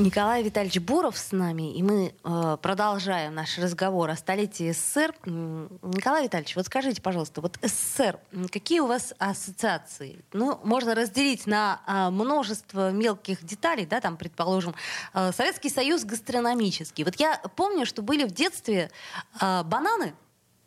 Николай 0.00 0.42
Витальевич 0.42 0.78
Буров 0.80 1.18
с 1.18 1.30
нами, 1.30 1.74
и 1.76 1.82
мы 1.82 2.14
э, 2.24 2.56
продолжаем 2.62 3.34
наш 3.34 3.58
разговор 3.58 4.08
о 4.08 4.16
столетии 4.16 4.72
СССР. 4.72 5.14
Николай 5.26 6.24
Витальевич, 6.24 6.56
вот 6.56 6.64
скажите, 6.66 7.02
пожалуйста, 7.02 7.42
вот 7.42 7.58
СССР, 7.60 8.18
какие 8.50 8.80
у 8.80 8.86
вас 8.86 9.12
ассоциации? 9.18 10.24
Ну, 10.32 10.58
можно 10.64 10.94
разделить 10.94 11.46
на 11.46 11.82
э, 11.86 12.10
множество 12.10 12.90
мелких 12.90 13.44
деталей, 13.44 13.84
да, 13.84 14.00
там, 14.00 14.16
предположим, 14.16 14.74
э, 15.12 15.32
Советский 15.32 15.68
Союз 15.68 16.04
гастрономический. 16.04 17.04
Вот 17.04 17.16
я 17.16 17.36
помню, 17.54 17.84
что 17.84 18.00
были 18.00 18.24
в 18.24 18.32
детстве 18.32 18.90
э, 19.38 19.62
бананы, 19.64 20.14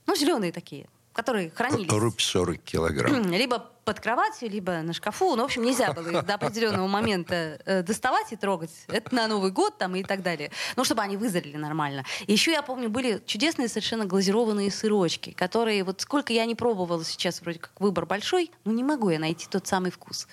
ну, 0.06 0.16
зеленые 0.16 0.52
такие, 0.52 0.88
которые 1.12 1.50
хранились. 1.50 1.92
Рубь 1.92 2.22
40 2.22 2.62
килограмм. 2.62 3.32
Либо 3.32 3.73
под 3.84 4.00
кроватью, 4.00 4.50
либо 4.50 4.82
на 4.82 4.94
шкафу. 4.94 5.36
Ну, 5.36 5.44
в 5.44 5.46
общем, 5.46 5.64
нельзя 5.64 5.94
было 5.94 6.10
их 6.10 6.26
до 6.26 6.36
определенного 6.36 6.88
момента 6.88 7.60
э, 7.66 7.84
доставать 7.84 8.32
и 8.32 8.36
трогать. 8.36 8.72
Это 8.88 9.14
на 9.14 9.28
Новый 9.28 9.52
год 9.52 9.78
там 9.78 9.96
и 9.96 10.04
так 10.04 10.22
далее. 10.22 10.52
Ну, 10.76 10.84
чтобы 10.84 11.02
они 11.02 11.18
вызрели 11.18 11.58
нормально. 11.58 12.04
И 12.28 12.32
еще, 12.32 12.52
я 12.52 12.62
помню, 12.62 12.90
были 12.90 13.22
чудесные 13.26 13.68
совершенно 13.68 14.06
глазированные 14.06 14.72
сырочки, 14.72 15.32
которые 15.32 15.84
вот 15.84 16.02
сколько 16.02 16.34
я 16.34 16.46
не 16.46 16.56
пробовала 16.56 17.04
сейчас, 17.04 17.42
вроде 17.42 17.60
как 17.60 17.72
выбор 17.80 18.06
большой, 18.06 18.52
но 18.64 18.72
не 18.72 18.84
могу 18.84 19.10
я 19.10 19.20
найти 19.20 19.48
тот 19.50 19.68
самый 19.68 19.92
вкус. 19.92 20.28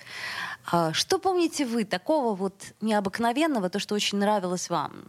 А, 0.71 0.93
что 0.93 1.19
помните 1.19 1.65
вы 1.65 1.83
такого 1.83 2.35
вот 2.35 2.53
необыкновенного, 2.81 3.69
то, 3.69 3.79
что 3.79 3.95
очень 3.95 4.17
нравилось 4.17 4.69
вам? 4.69 5.03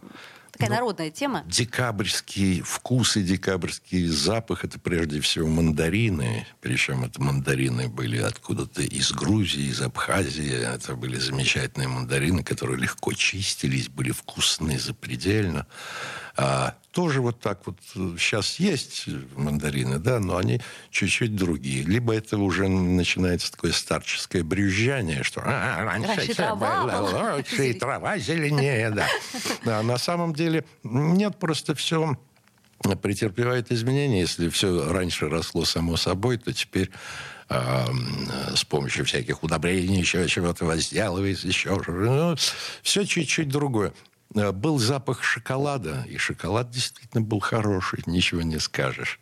Такая 0.53 0.69
ну, 0.69 0.75
народная 0.75 1.09
тема. 1.09 1.43
Декабрьский 1.47 2.61
вкус 2.61 3.17
и 3.17 3.23
декабрьский 3.23 4.05
запах– 4.05 4.63
это 4.65 4.77
прежде 4.77 5.19
всего 5.19 5.47
мандарины. 5.47 6.45
Причем 6.61 7.03
это 7.03 7.19
мандарины 7.19 7.87
были 7.87 8.19
откуда-то 8.19 8.83
из 8.83 9.11
Грузии, 9.13 9.71
из 9.71 9.81
Абхазии. 9.81 10.53
Это 10.53 10.95
были 10.95 11.17
замечательные 11.17 11.87
мандарины, 11.87 12.43
которые 12.43 12.79
легко 12.79 13.13
чистились, 13.13 13.89
были 13.89 14.11
вкусные 14.11 14.77
запредельно. 14.77 15.65
А, 16.35 16.75
тоже 16.91 17.21
вот 17.21 17.39
так 17.39 17.59
вот 17.65 17.77
сейчас 18.17 18.59
э, 18.59 18.63
есть 18.63 19.05
мандарины, 19.35 19.99
да, 19.99 20.19
но 20.19 20.37
они 20.37 20.61
чуть-чуть 20.89 21.35
другие. 21.35 21.83
Либо 21.83 22.13
это 22.13 22.37
уже 22.37 22.67
начинается 22.67 23.51
такое 23.51 23.71
старческое 23.71 24.43
брюзжание, 24.43 25.21
что 25.21 25.41
а, 25.45 25.83
раньше, 25.83 26.15
раньше 26.15 26.33
трава 26.33 26.83
было 26.83 27.35
лучше, 27.35 27.69
и 27.69 27.73
трава 27.73 28.17
зеленее, 28.17 28.89
да. 28.89 29.07
А 29.65 29.83
на 29.83 29.97
самом 29.99 30.33
деле 30.33 30.65
нет, 30.83 31.37
просто 31.37 31.75
все 31.75 32.17
претерпевает 33.01 33.71
изменения. 33.71 34.21
Если 34.21 34.49
все 34.49 34.91
раньше 34.91 35.29
росло 35.29 35.65
само 35.65 35.97
собой, 35.97 36.37
то 36.37 36.51
теперь 36.51 36.89
э, 37.49 37.85
с 38.55 38.65
помощью 38.65 39.05
всяких 39.05 39.43
удобрений 39.43 39.99
еще 39.99 40.27
чего-то 40.27 40.65
возделывается, 40.65 41.47
еще 41.47 41.79
ну, 41.87 42.35
все 42.81 43.05
чуть-чуть 43.05 43.49
другое. 43.49 43.93
Э, 44.35 44.51
был 44.51 44.79
запах 44.79 45.23
шоколада, 45.23 46.05
и 46.09 46.17
шоколад 46.17 46.71
действительно 46.71 47.21
был 47.21 47.39
хороший, 47.39 48.01
ничего 48.05 48.41
не 48.41 48.59
скажешь. 48.59 49.19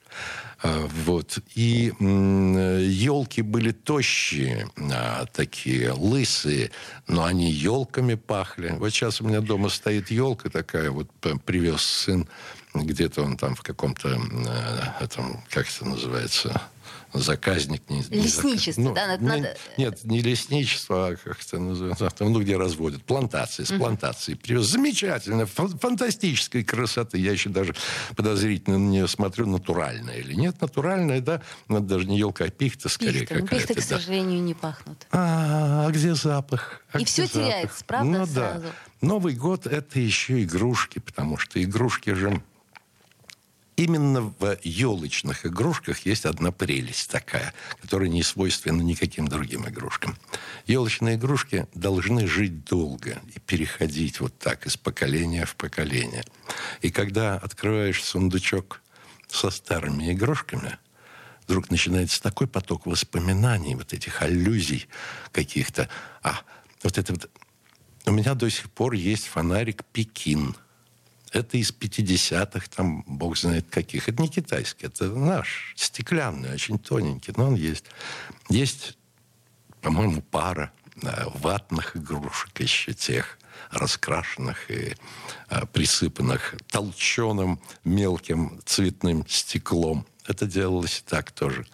Э, 0.64 0.88
вот. 1.06 1.40
И 1.56 1.94
елки 2.00 3.42
были 3.42 3.72
тощие, 3.72 4.70
а, 4.78 5.26
такие 5.26 5.92
лысые, 5.92 6.72
но 7.08 7.24
они 7.24 7.52
елками 7.52 8.16
пахли. 8.16 8.76
Вот 8.78 8.90
сейчас 8.92 9.22
у 9.22 9.28
меня 9.28 9.42
дома 9.42 9.70
стоит 9.70 10.12
елка 10.12 10.50
такая, 10.50 10.92
вот 10.92 11.10
привез 11.46 11.82
сын, 11.82 12.28
где-то 12.74 13.24
он 13.24 13.38
там 13.38 13.56
в 13.56 13.62
каком-то, 13.62 14.10
э, 14.10 15.04
этом, 15.04 15.44
как 15.50 15.68
это 15.68 15.86
называется, 15.86 16.62
заказник. 17.14 17.84
Не, 17.90 18.02
Лесничество, 18.04 18.82
ну, 18.82 18.94
да? 18.94 19.08
Надо, 19.08 19.24
не, 19.24 19.30
надо... 19.30 19.58
Нет, 19.78 20.04
не 20.04 20.22
лесничество, 20.22 21.08
а 21.08 21.16
как 21.16 21.42
это 21.42 21.60
называется, 21.60 22.12
ну, 22.20 22.42
где 22.42 22.58
разводят. 22.58 23.04
Плантации, 23.04 23.64
с 23.64 23.72
плантацией. 23.72 24.38
Привез. 24.38 24.68
Замечательно, 24.68 25.46
фантастической 25.46 26.64
красоты. 26.64 27.18
Я 27.18 27.32
еще 27.32 27.50
даже 27.50 27.76
подозрительно 28.16 28.78
на 28.78 28.90
нее 28.90 29.08
смотрю, 29.08 29.48
натуральная 29.48 30.18
или 30.18 30.34
нет. 30.34 30.60
Натуральная, 30.62 31.22
да, 31.22 31.42
но 31.68 31.80
даже 31.80 32.06
не 32.06 32.18
елка, 32.18 32.46
а 32.46 32.50
пихта 32.50 32.90
скорее 32.90 33.22
пихта. 33.22 33.36
какая-то. 33.36 33.56
Пихты, 33.56 33.74
к 33.74 33.78
да. 33.78 33.98
сожалению, 33.98 34.42
не 34.42 34.54
пахнут. 34.54 35.08
А, 35.12 35.88
а 35.88 35.92
где 35.92 36.16
запах? 36.16 36.82
А 36.92 37.00
И 37.00 37.04
где 37.04 37.12
все 37.12 37.26
запах? 37.26 37.34
теряется, 37.34 37.86
правда, 37.86 38.20
ну, 38.20 38.26
сразу? 38.26 38.62
Да. 38.62 38.72
Новый 39.02 39.34
год– 39.34 39.66
это 39.68 40.00
еще 40.00 40.44
игрушки, 40.44 41.00
потому 41.00 41.38
что 41.38 41.62
игрушки 41.62 42.12
же 42.12 42.42
именно 43.84 44.22
в 44.22 44.58
елочных 44.64 45.46
игрушках 45.46 46.06
есть 46.06 46.26
одна 46.26 46.52
прелесть 46.52 47.10
такая, 47.10 47.54
которая 47.82 48.10
не 48.10 48.24
свойственна 48.24 48.82
никаким 48.82 49.28
другим 49.28 49.68
игрушкам. 49.68 50.18
Елочные 50.68 51.16
игрушки 51.16 51.68
должны 51.74 52.28
жить 52.28 52.64
долго 52.66 53.22
и 53.34 53.40
переходить 53.40 54.20
вот 54.20 54.38
так 54.38 54.68
из 54.68 54.78
поколения 54.78 55.46
в 55.46 55.56
поколение. 55.56 56.24
И 56.82 56.92
когда 56.92 57.36
открываешь 57.36 58.04
сундучок 58.04 58.82
со 59.28 59.50
старыми 59.50 60.12
игрушками, 60.12 60.78
вдруг 61.46 61.70
начинается 61.72 62.22
такой 62.22 62.48
поток 62.48 62.86
воспоминаний, 62.86 63.76
вот 63.76 63.94
этих 63.94 64.22
аллюзий 64.22 64.88
каких-то. 65.32 65.90
А, 66.22 66.42
вот 66.84 66.98
это 66.98 67.14
вот... 67.14 67.30
У 68.06 68.12
меня 68.12 68.34
до 68.34 68.50
сих 68.50 68.70
пор 68.72 68.94
есть 68.94 69.28
фонарик 69.28 69.84
«Пекин», 69.92 70.56
это 71.32 71.58
из 71.58 71.72
50-х, 71.72 72.68
там, 72.76 73.04
бог 73.08 73.38
знает 73.38 73.70
каких. 73.70 74.10
Это 74.10 74.22
не 74.22 74.30
китайский, 74.30 74.88
это 74.88 75.10
наш, 75.10 75.74
стеклянный, 75.78 76.54
очень 76.54 76.78
тоненький, 76.78 77.34
но 77.38 77.48
он 77.48 77.56
есть. 77.56 77.86
Есть, 78.50 78.98
по-моему, 79.82 80.22
пара 80.22 80.72
ватных 81.36 81.96
игрушек 81.96 82.60
еще 82.60 82.94
тех, 82.94 83.40
раскрашенных 83.72 84.70
и 84.70 84.96
а, 85.48 85.66
присыпанных 85.66 86.56
толченым 86.68 87.62
мелким 87.84 88.60
цветным 88.66 89.26
стеклом. 89.28 90.06
Это 90.28 90.46
делалось 90.46 91.04
так 91.08 91.32
тоже. 91.32 91.66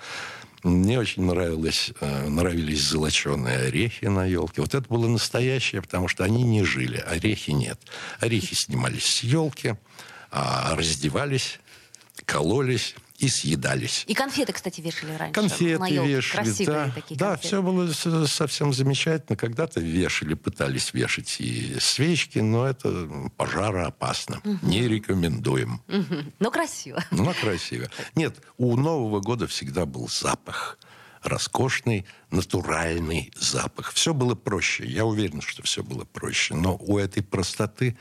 Мне 0.68 1.00
очень 1.00 1.24
нравилось, 1.24 1.92
э, 2.02 2.28
нравились 2.28 2.82
золоченые 2.82 3.58
орехи 3.68 4.06
на 4.06 4.26
елке. 4.26 4.62
Вот 4.62 4.76
это 4.76 4.88
было 4.90 5.08
настоящее, 5.08 5.82
потому 5.82 6.08
что 6.08 6.24
они 6.24 6.44
не 6.44 6.64
жили, 6.64 6.98
орехи 6.98 7.52
нет. 7.52 7.80
Орехи 8.20 8.54
снимались 8.54 9.06
с 9.06 9.24
елки, 9.24 9.76
а 10.32 10.76
раздевались, 10.76 11.60
кололись 12.26 12.96
и 13.18 13.30
съедались. 13.30 14.04
И 14.08 14.14
конфеты, 14.14 14.54
кстати, 14.54 14.80
вешали 14.80 15.14
раньше. 15.16 15.34
Конфеты 15.34 15.66
елке. 15.94 16.06
вешали, 16.08 16.44
Красивые 16.44 16.86
да. 16.86 16.92
такие 16.94 17.18
Да, 17.18 17.30
конфеты. 17.30 17.48
все 17.48 17.62
было 17.64 18.26
совсем 18.28 18.74
замечательно. 18.74 19.36
Когда-то 19.36 19.80
вешали, 19.80 20.36
пытались 20.36 20.94
вешать 20.94 21.36
и 21.40 21.78
свечки, 21.80 22.40
но 22.40 22.68
это 22.68 23.10
пожароопасно. 23.36 24.42
Не 24.62 24.88
рекомендуем. 24.88 25.82
Мгм. 25.88 26.32
Ну, 26.40 26.52
красиво. 26.52 27.04
Но 27.12 27.34
красиво. 27.34 27.88
Нет, 28.16 28.40
у 28.58 28.78
Нового 28.78 29.20
года 29.20 29.48
всегда 29.48 29.86
был 29.86 30.08
запах. 30.08 30.78
Роскошный, 31.24 32.06
натуральный 32.30 33.34
запах. 33.36 33.92
Все 33.94 34.14
было 34.14 34.36
проще. 34.36 34.86
Я 34.86 35.04
уверен, 35.06 35.42
что 35.42 35.64
все 35.64 35.84
было 35.84 36.06
проще. 36.06 36.54
Но 36.54 36.78
у 36.78 37.00
этой 37.00 37.24
простоты 37.24 37.98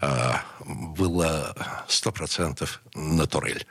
а, 0.00 0.42
было 0.64 1.54
сто 1.86 2.10
процентов 2.10 2.80
натурель. 2.94 3.66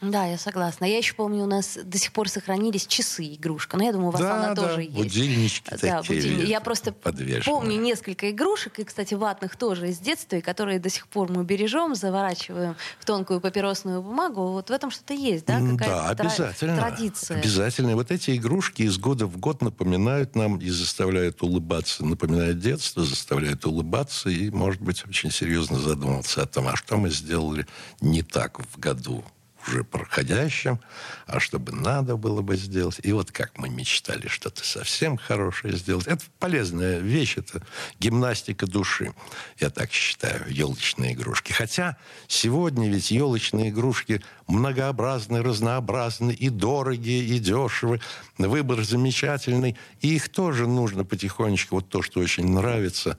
Да, 0.00 0.26
я 0.26 0.38
согласна. 0.38 0.84
Я 0.84 0.98
еще 0.98 1.14
помню, 1.14 1.44
у 1.44 1.46
нас 1.46 1.78
до 1.82 1.98
сих 1.98 2.12
пор 2.12 2.28
сохранились 2.28 2.86
часы 2.86 3.34
игрушка. 3.34 3.76
Но 3.76 3.84
я 3.84 3.92
думаю, 3.92 4.08
у 4.08 4.12
вас 4.12 4.20
Да, 4.20 4.36
она 4.36 4.54
да, 4.54 4.68
тоже 4.68 4.82
есть. 4.82 4.94
будильнички 4.94 5.70
Да, 5.70 6.00
такие 6.00 6.20
будильник. 6.20 6.48
Я 6.48 6.60
просто 6.60 6.92
помню 6.92 7.80
несколько 7.80 8.30
игрушек, 8.30 8.78
и, 8.78 8.84
кстати, 8.84 9.14
ватных 9.14 9.56
тоже 9.56 9.88
из 9.88 9.98
детства, 9.98 10.36
и 10.36 10.40
которые 10.40 10.78
до 10.78 10.90
сих 10.90 11.08
пор 11.08 11.30
мы 11.30 11.44
бережем, 11.44 11.94
заворачиваем 11.94 12.76
в 12.98 13.04
тонкую 13.04 13.40
папиросную 13.40 14.02
бумагу. 14.02 14.48
Вот 14.52 14.68
в 14.68 14.72
этом 14.72 14.90
что-то 14.90 15.14
есть, 15.14 15.46
да? 15.46 15.60
Какая-то 15.60 15.84
Да, 15.86 16.08
обязательно. 16.10 16.76
Традиция. 16.76 17.38
Обязательно. 17.38 17.94
Вот 17.94 18.10
эти 18.10 18.36
игрушки 18.36 18.82
из 18.82 18.98
года 18.98 19.26
в 19.26 19.38
год 19.38 19.62
напоминают 19.62 20.34
нам 20.34 20.58
и 20.58 20.68
заставляют 20.68 21.42
улыбаться. 21.42 22.04
Напоминают 22.04 22.58
детство, 22.58 23.04
заставляют 23.04 23.64
улыбаться 23.64 24.28
и, 24.28 24.50
может 24.50 24.80
быть, 24.82 25.04
очень 25.06 25.30
серьезно 25.30 25.78
задуматься 25.78 26.42
о 26.42 26.46
том, 26.46 26.68
а 26.68 26.76
что 26.76 26.96
мы 26.96 27.10
сделали 27.10 27.66
не 28.00 28.22
так 28.22 28.58
в 28.58 28.78
году 28.78 29.24
уже 29.68 29.84
проходящем, 29.84 30.80
а 31.26 31.40
чтобы 31.40 31.72
надо 31.72 32.16
было 32.16 32.42
бы 32.42 32.56
сделать. 32.56 33.00
И 33.02 33.12
вот 33.12 33.30
как 33.30 33.58
мы 33.58 33.68
мечтали 33.68 34.28
что-то 34.28 34.64
совсем 34.64 35.16
хорошее 35.16 35.76
сделать. 35.76 36.06
Это 36.06 36.24
полезная 36.38 36.98
вещь, 36.98 37.36
это 37.36 37.62
гимнастика 38.00 38.66
души. 38.66 39.12
Я 39.58 39.70
так 39.70 39.92
считаю, 39.92 40.44
елочные 40.48 41.14
игрушки. 41.14 41.52
Хотя 41.52 41.96
сегодня 42.28 42.90
ведь 42.90 43.10
елочные 43.10 43.70
игрушки 43.70 44.22
многообразны, 44.46 45.42
разнообразны, 45.42 46.32
и 46.32 46.48
дорогие, 46.48 47.24
и 47.24 47.38
дешевы. 47.38 48.00
Выбор 48.38 48.82
замечательный. 48.82 49.76
И 50.00 50.14
их 50.14 50.28
тоже 50.28 50.66
нужно 50.66 51.04
потихонечку, 51.04 51.76
вот 51.76 51.88
то, 51.88 52.02
что 52.02 52.20
очень 52.20 52.46
нравится, 52.48 53.18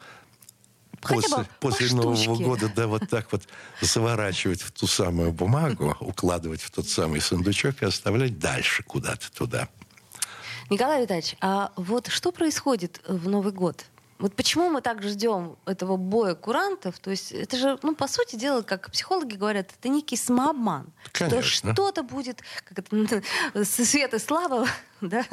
Хотя 1.02 1.46
после, 1.60 1.88
после 1.88 1.96
Нового 1.96 2.36
года, 2.36 2.72
да, 2.76 2.88
вот 2.88 3.10
так 3.10 3.32
вот 3.32 3.44
заворачивать 3.82 4.62
в 4.62 4.72
ту 4.72 4.88
самую 4.88 5.32
бумагу, 5.32 5.96
укладывать 6.00 6.62
в 6.62 6.72
тот 6.72 6.88
самый 6.88 7.22
сундучок 7.22 7.82
и 7.82 7.86
оставлять 7.86 8.40
дальше 8.40 8.84
куда-то 8.84 9.32
туда. 9.32 9.70
Николай 10.70 11.04
Витальевич, 11.04 11.36
а 11.40 11.72
вот 11.76 12.08
что 12.08 12.32
происходит 12.32 13.02
в 13.08 13.30
Новый 13.30 13.54
год? 13.54 13.86
Вот 14.20 14.36
почему 14.36 14.70
мы 14.70 14.82
так 14.82 15.04
ждем 15.04 15.58
этого 15.66 15.96
боя 15.96 16.34
курантов? 16.34 16.98
То 17.00 17.12
есть 17.12 17.32
это 17.32 17.56
же, 17.58 17.78
ну, 17.84 17.96
по 17.96 18.08
сути 18.08 18.36
дела, 18.36 18.64
как 18.64 18.92
психологи 18.92 19.36
говорят, 19.36 19.70
это 19.78 19.90
некий 19.90 20.18
самообман. 20.18 20.88
Конечно. 21.12 21.42
Что 21.42 21.74
что-то 21.74 22.04
будет, 22.04 22.42
как 22.68 22.80
это, 22.80 23.24
свет 23.66 24.14
и 24.16 24.20
слава, 24.20 24.68
да? 25.02 25.24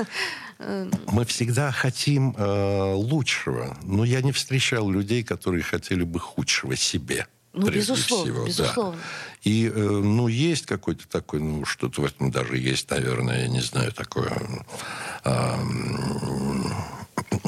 Э, 0.59 0.91
Мы 1.07 1.25
всегда 1.25 1.73
хотим 1.73 2.35
э, 2.37 2.93
лучшего, 2.95 3.76
но 3.83 4.05
я 4.05 4.21
не 4.21 4.33
встречал 4.33 4.91
людей, 4.91 5.25
которые 5.25 5.62
хотели 5.62 6.03
бы 6.03 6.21
худшего 6.21 6.76
себе. 6.76 7.26
Ну, 7.55 7.71
безусловно, 7.71 8.25
всего, 8.25 8.41
да. 8.41 8.47
безусловно. 8.47 9.00
И, 9.45 9.69
э, 9.69 9.79
ну, 9.79 10.29
есть 10.29 10.67
какой-то 10.67 11.09
такой, 11.09 11.41
ну, 11.41 11.64
что-то 11.64 12.03
в 12.03 12.05
этом 12.05 12.31
даже 12.31 12.59
есть, 12.59 12.91
наверное, 12.91 13.43
я 13.43 13.49
не 13.49 13.61
знаю, 13.61 13.93
такое 13.93 14.33
м, 15.25 16.75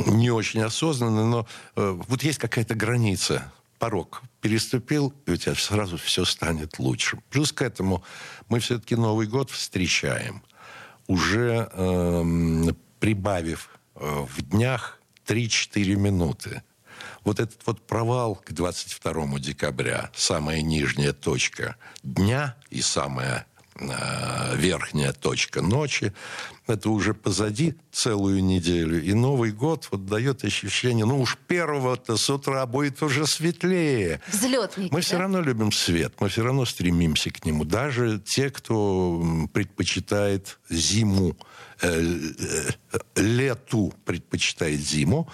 не 0.07 0.31
очень 0.31 0.63
осознанно, 0.63 1.27
но 1.27 1.47
э, 1.77 2.01
вот 2.09 2.23
есть 2.23 2.39
какая-то 2.39 2.75
граница, 2.75 3.53
порог 3.79 4.23
переступил, 4.41 5.13
и 5.27 5.33
у 5.33 5.37
тебя 5.37 5.55
сразу 5.55 5.97
все 5.97 6.25
станет 6.25 6.79
лучше. 6.79 7.19
Плюс 7.31 7.53
к 7.53 7.63
этому 7.63 8.05
мы 8.49 8.61
все-таки 8.61 8.97
Новый 8.97 9.27
год 9.27 9.51
встречаем, 9.51 10.43
уже 11.07 11.69
эм, 11.73 12.77
прибавив 13.01 13.71
э, 13.95 14.27
в 14.29 14.43
днях 14.43 15.01
3-4 15.27 15.97
минуты. 15.97 16.63
Вот 17.25 17.41
этот 17.41 17.61
вот 17.67 17.87
провал 17.87 18.37
к 18.37 18.53
22 18.53 19.39
декабря, 19.41 20.11
самая 20.15 20.63
нижняя 20.63 21.13
точка 21.13 21.77
дня 22.03 22.57
и 22.71 22.81
самая 22.81 23.47
э, 23.75 24.57
верхняя 24.57 25.13
точка 25.13 25.61
ночи, 25.61 26.13
это 26.67 26.91
уже 26.91 27.15
позади 27.15 27.75
целую 27.93 28.43
неделю. 28.45 29.03
И 29.03 29.13
Новый 29.15 29.53
год 29.53 29.89
вот 29.91 30.07
дает 30.07 30.45
ощущение, 30.45 31.05
ну 31.07 31.21
уж 31.21 31.39
первого-то 31.47 32.17
с 32.17 32.29
утра 32.31 32.65
будет 32.67 33.03
уже 33.03 33.27
светлее. 33.27 34.21
Взлетники, 34.29 34.93
Мы 34.93 34.99
да? 34.99 35.03
все 35.03 35.19
равно 35.19 35.41
любим 35.41 35.73
свет, 35.73 36.15
мы 36.21 36.29
все 36.29 36.43
равно 36.43 36.65
стремимся 36.65 37.31
к 37.31 37.45
нему. 37.45 37.65
Даже 37.65 38.19
те, 38.25 38.51
кто 38.51 39.49
предпочитает 39.53 40.59
зиму, 40.69 41.37
э, 41.83 41.89
э, 41.89 42.99
лету 43.17 43.93
предпочитает 44.05 44.81
зиму, 44.81 45.29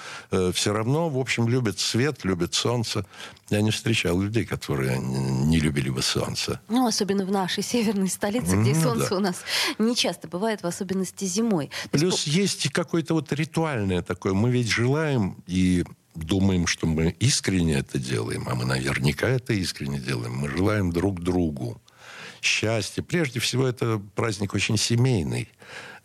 все 0.52 0.72
равно, 0.72 1.08
в 1.08 1.18
общем, 1.18 1.48
любят 1.48 1.78
свет, 1.78 2.24
любят 2.24 2.54
солнце. 2.54 3.06
Я 3.50 3.60
не 3.60 3.70
встречал 3.70 4.20
людей, 4.20 4.44
которые 4.46 4.98
не 4.98 5.60
любили 5.60 5.90
бы 5.90 6.00
солнце. 6.02 6.60
Ну, 6.68 6.86
особенно 6.86 7.24
в 7.26 7.30
нашей 7.30 7.62
северной 7.62 8.08
столице, 8.08 8.56
где 8.56 8.72
Ну, 8.74 8.80
солнце 8.82 9.10
да. 9.10 9.16
у 9.16 9.20
нас 9.20 9.36
не 9.78 9.94
часто 9.94 10.26
бывает, 10.26 10.62
в 10.62 10.66
особенности 10.66 11.21
зимой. 11.26 11.66
То 11.66 11.72
есть, 11.74 11.90
Плюс 11.92 12.26
есть 12.26 12.70
какое-то 12.70 13.14
вот 13.14 13.32
ритуальное 13.32 14.02
такое. 14.02 14.32
Мы 14.32 14.50
ведь 14.50 14.68
желаем 14.68 15.42
и 15.46 15.84
думаем, 16.14 16.66
что 16.66 16.86
мы 16.86 17.14
искренне 17.20 17.74
это 17.74 17.98
делаем, 17.98 18.46
а 18.48 18.54
мы 18.54 18.64
наверняка 18.64 19.28
это 19.28 19.52
искренне 19.54 19.98
делаем. 19.98 20.34
Мы 20.34 20.48
желаем 20.48 20.92
друг 20.92 21.20
другу 21.20 21.80
счастья. 22.40 23.02
Прежде 23.02 23.40
всего, 23.40 23.66
это 23.66 24.02
праздник 24.14 24.54
очень 24.54 24.76
семейный. 24.76 25.48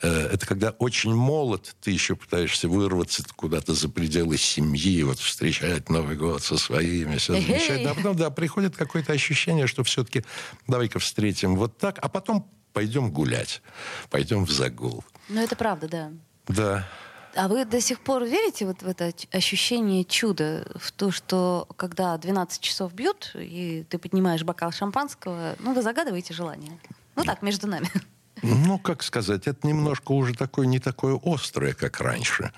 Э, 0.01 0.29
Это 0.33 0.45
когда 0.45 0.69
очень 0.71 1.13
молод, 1.13 1.75
ты 1.81 1.91
еще 1.91 2.15
пытаешься 2.15 2.69
вырваться 2.69 3.23
куда-то 3.35 3.73
за 3.73 3.89
пределы 3.89 4.37
семьи, 4.37 5.01
вот 5.03 5.19
встречать 5.19 5.89
Новый 5.89 6.15
год 6.15 6.43
со 6.43 6.57
своими, 6.57 7.17
все 7.17 7.33
замечательно. 7.33 7.91
А 7.91 7.95
потом, 7.95 8.15
да, 8.15 8.29
приходит 8.29 8.75
какое-то 8.75 9.13
ощущение, 9.13 9.65
что 9.65 9.83
все-таки 9.83 10.23
давай-ка 10.67 10.99
встретим 10.99 11.55
вот 11.55 11.77
так, 11.79 11.97
а 12.01 12.09
потом 12.09 12.47
пойдем 12.77 13.09
гулять, 13.09 13.63
пойдем 14.11 14.45
в 14.45 14.51
загул. 14.51 15.03
Ну, 15.29 15.41
это 15.41 15.55
правда, 15.55 15.87
да. 15.87 16.11
Да. 16.47 16.87
А 17.35 17.47
вы 17.47 17.65
до 17.65 17.81
сих 17.81 18.01
пор 18.01 18.23
верите 18.23 18.67
вот 18.67 18.83
в 18.83 18.87
это 18.87 19.11
ощущение 19.31 20.05
чуда, 20.05 20.67
в 20.75 20.91
то, 20.91 21.09
что 21.09 21.67
когда 21.75 22.15
12 22.15 22.61
часов 22.61 22.93
бьют, 22.93 23.31
и 23.33 23.83
ты 23.89 23.97
поднимаешь 23.97 24.43
бокал 24.43 24.71
шампанского, 24.71 25.55
ну, 25.57 25.73
вы 25.73 25.81
загадываете 25.81 26.35
желание? 26.35 26.77
Ну 27.15 27.23
так, 27.23 27.41
между 27.41 27.65
нами. 27.65 27.89
Ну, 28.43 28.77
как 28.77 29.01
сказать, 29.01 29.47
это 29.47 29.65
немножко 29.65 30.11
уже 30.11 30.35
такое, 30.35 30.67
не 30.67 30.77
такое 30.77 31.19
острое, 31.25 31.73
как 31.73 31.99
раньше. 31.99 32.51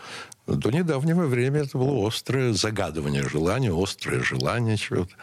До 0.48 0.70
недавнего 0.70 1.28
времени 1.28 1.66
это 1.66 1.78
было 1.78 2.06
острое 2.06 2.52
загадывание 2.52 3.24
желания, 3.24 3.72
острое 3.72 4.22
желание 4.22 4.76
чего-то 4.76 5.14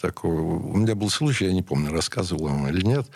такого. 0.00 0.40
У 0.40 0.76
меня 0.76 0.94
был 0.94 1.10
случай, 1.10 1.46
я 1.46 1.52
не 1.52 1.62
помню, 1.62 1.90
рассказывал 1.90 2.46
вам 2.46 2.68
или 2.68 2.86
нет. 2.86 3.08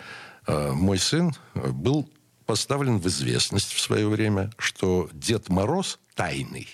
А, 0.51 0.73
Мой 0.73 0.97
сын 0.97 1.33
был 1.55 2.09
поставлен 2.45 2.99
в 2.99 3.07
известность 3.07 3.71
в 3.73 3.79
свое 3.79 4.07
время, 4.09 4.51
что 4.57 5.09
Дед 5.13 5.49
Мороз 5.49 5.99
тайный. 6.15 6.67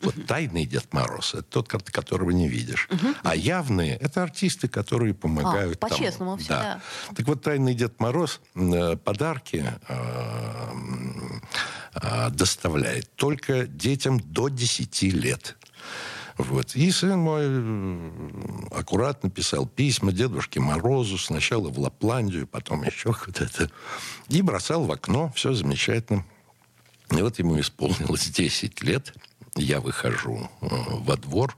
Вот 0.00 0.14
тайный 0.26 0.64
Дед 0.64 0.92
Мороз– 0.94 1.34
это 1.34 1.42
тот, 1.42 1.68
ко- 1.68 1.80
которого 1.80 2.30
не 2.30 2.48
видишь. 2.48 2.88
А 3.24 3.34
явные– 3.34 3.96
это 4.00 4.22
артисты, 4.22 4.68
которые 4.68 5.12
помогают. 5.12 5.82
А, 5.84 5.88
по-честному 5.88 6.36
всегда. 6.36 6.80
Так 7.16 7.26
вот, 7.26 7.42
тайный 7.42 7.74
Дед 7.74 7.98
Мороз 8.00 8.40
э, 8.54 8.96
подарки 8.96 9.64
э, 9.88 10.72
э, 11.94 12.30
доставляет 12.30 13.14
только 13.16 13.66
детям 13.66 14.20
до 14.20 14.48
10 14.48 15.02
лет. 15.02 15.56
Вот. 16.38 16.76
И 16.76 16.90
сын 16.92 17.18
мой 17.18 17.42
э, 17.44 18.10
аккуратно 18.70 19.28
писал 19.28 19.66
письма 19.66 20.12
Дедушке 20.12 20.60
Морозу, 20.60 21.18
сначала 21.18 21.68
в 21.68 21.78
Лапландию, 21.80 22.46
потом 22.46 22.84
еще 22.84 23.12
куда-то. 23.12 23.70
И 24.28 24.40
бросал 24.40 24.84
в 24.84 24.92
окно, 24.92 25.32
все 25.34 25.52
замечательно. 25.52 26.24
И 27.10 27.20
вот 27.20 27.40
ему 27.40 27.58
исполнилось 27.58 28.28
10 28.28 28.82
лет. 28.82 29.14
Я 29.56 29.80
выхожу 29.80 30.48
э, 30.60 30.66
во 30.70 31.16
двор. 31.16 31.56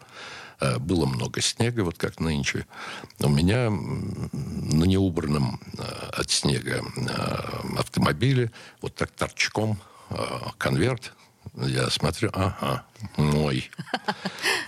Э, 0.60 0.78
Было 0.78 1.04
много 1.04 1.42
снега, 1.42 1.82
вот 1.82 1.98
как 1.98 2.18
нынче. 2.18 2.66
У 3.18 3.28
меня 3.28 3.68
на 3.68 4.84
неубранном 4.84 5.60
от 6.16 6.30
снега 6.30 6.82
автомобиле 7.76 8.50
вот 8.80 8.94
так 8.94 9.10
торчком 9.10 9.78
конверт 10.56 11.12
Я 11.56 11.90
смотрю, 11.90 12.30
ага, 12.32 12.84
мой. 13.16 13.70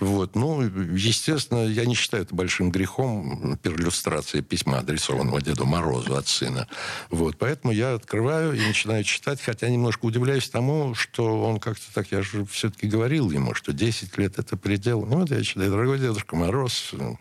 Вот, 0.00 0.34
ну, 0.34 0.62
естественно, 0.62 1.64
я 1.64 1.84
не 1.86 1.94
считаю 1.94 2.24
это 2.24 2.34
большим 2.34 2.70
грехом 2.72 3.56
перлюстрация 3.62 4.42
письма, 4.42 4.78
адресованного 4.78 5.40
Деду 5.40 5.64
Морозу 5.64 6.16
от 6.16 6.26
сына. 6.26 6.66
Вот, 7.08 7.38
поэтому 7.38 7.72
я 7.72 7.94
открываю 7.94 8.54
и 8.54 8.66
начинаю 8.66 9.04
читать, 9.04 9.40
хотя 9.40 9.68
немножко 9.68 10.06
удивляюсь 10.06 10.48
тому, 10.48 10.94
что 10.94 11.42
он 11.42 11.60
как-то 11.60 11.84
так, 11.94 12.10
я 12.10 12.22
же 12.22 12.44
все-таки 12.46 12.88
говорил 12.88 13.30
ему, 13.30 13.54
что 13.54 13.72
10 13.72 14.18
лет 14.18 14.38
это 14.38 14.56
предел. 14.56 15.06
Ну, 15.06 15.20
вот 15.20 15.30
я 15.30 15.42
читаю, 15.44 15.70
дорогой 15.70 15.98
Дедушка 15.98 16.34
Мороз, 16.34 16.90
э, 16.94 17.14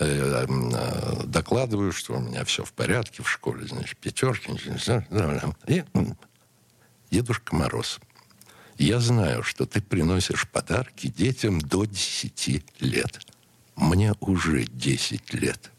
э, 0.00 0.46
докладываю, 1.24 1.92
что 1.92 2.14
у 2.14 2.20
меня 2.20 2.44
все 2.44 2.62
в 2.64 2.72
порядке 2.72 3.22
в 3.22 3.30
школе, 3.30 3.66
значит, 3.66 3.96
пятерки. 3.96 4.52
И 5.66 5.82
Дедушка 7.10 7.56
Мороз, 7.56 8.00
я 8.84 9.00
знаю, 9.00 9.42
что 9.42 9.66
ты 9.66 9.80
приносишь 9.80 10.48
подарки 10.48 11.08
детям 11.08 11.60
до 11.60 11.84
10 11.84 12.80
лет. 12.80 13.20
Мне 13.76 14.14
уже 14.20 14.64
10 14.64 15.34
лет. 15.34 15.70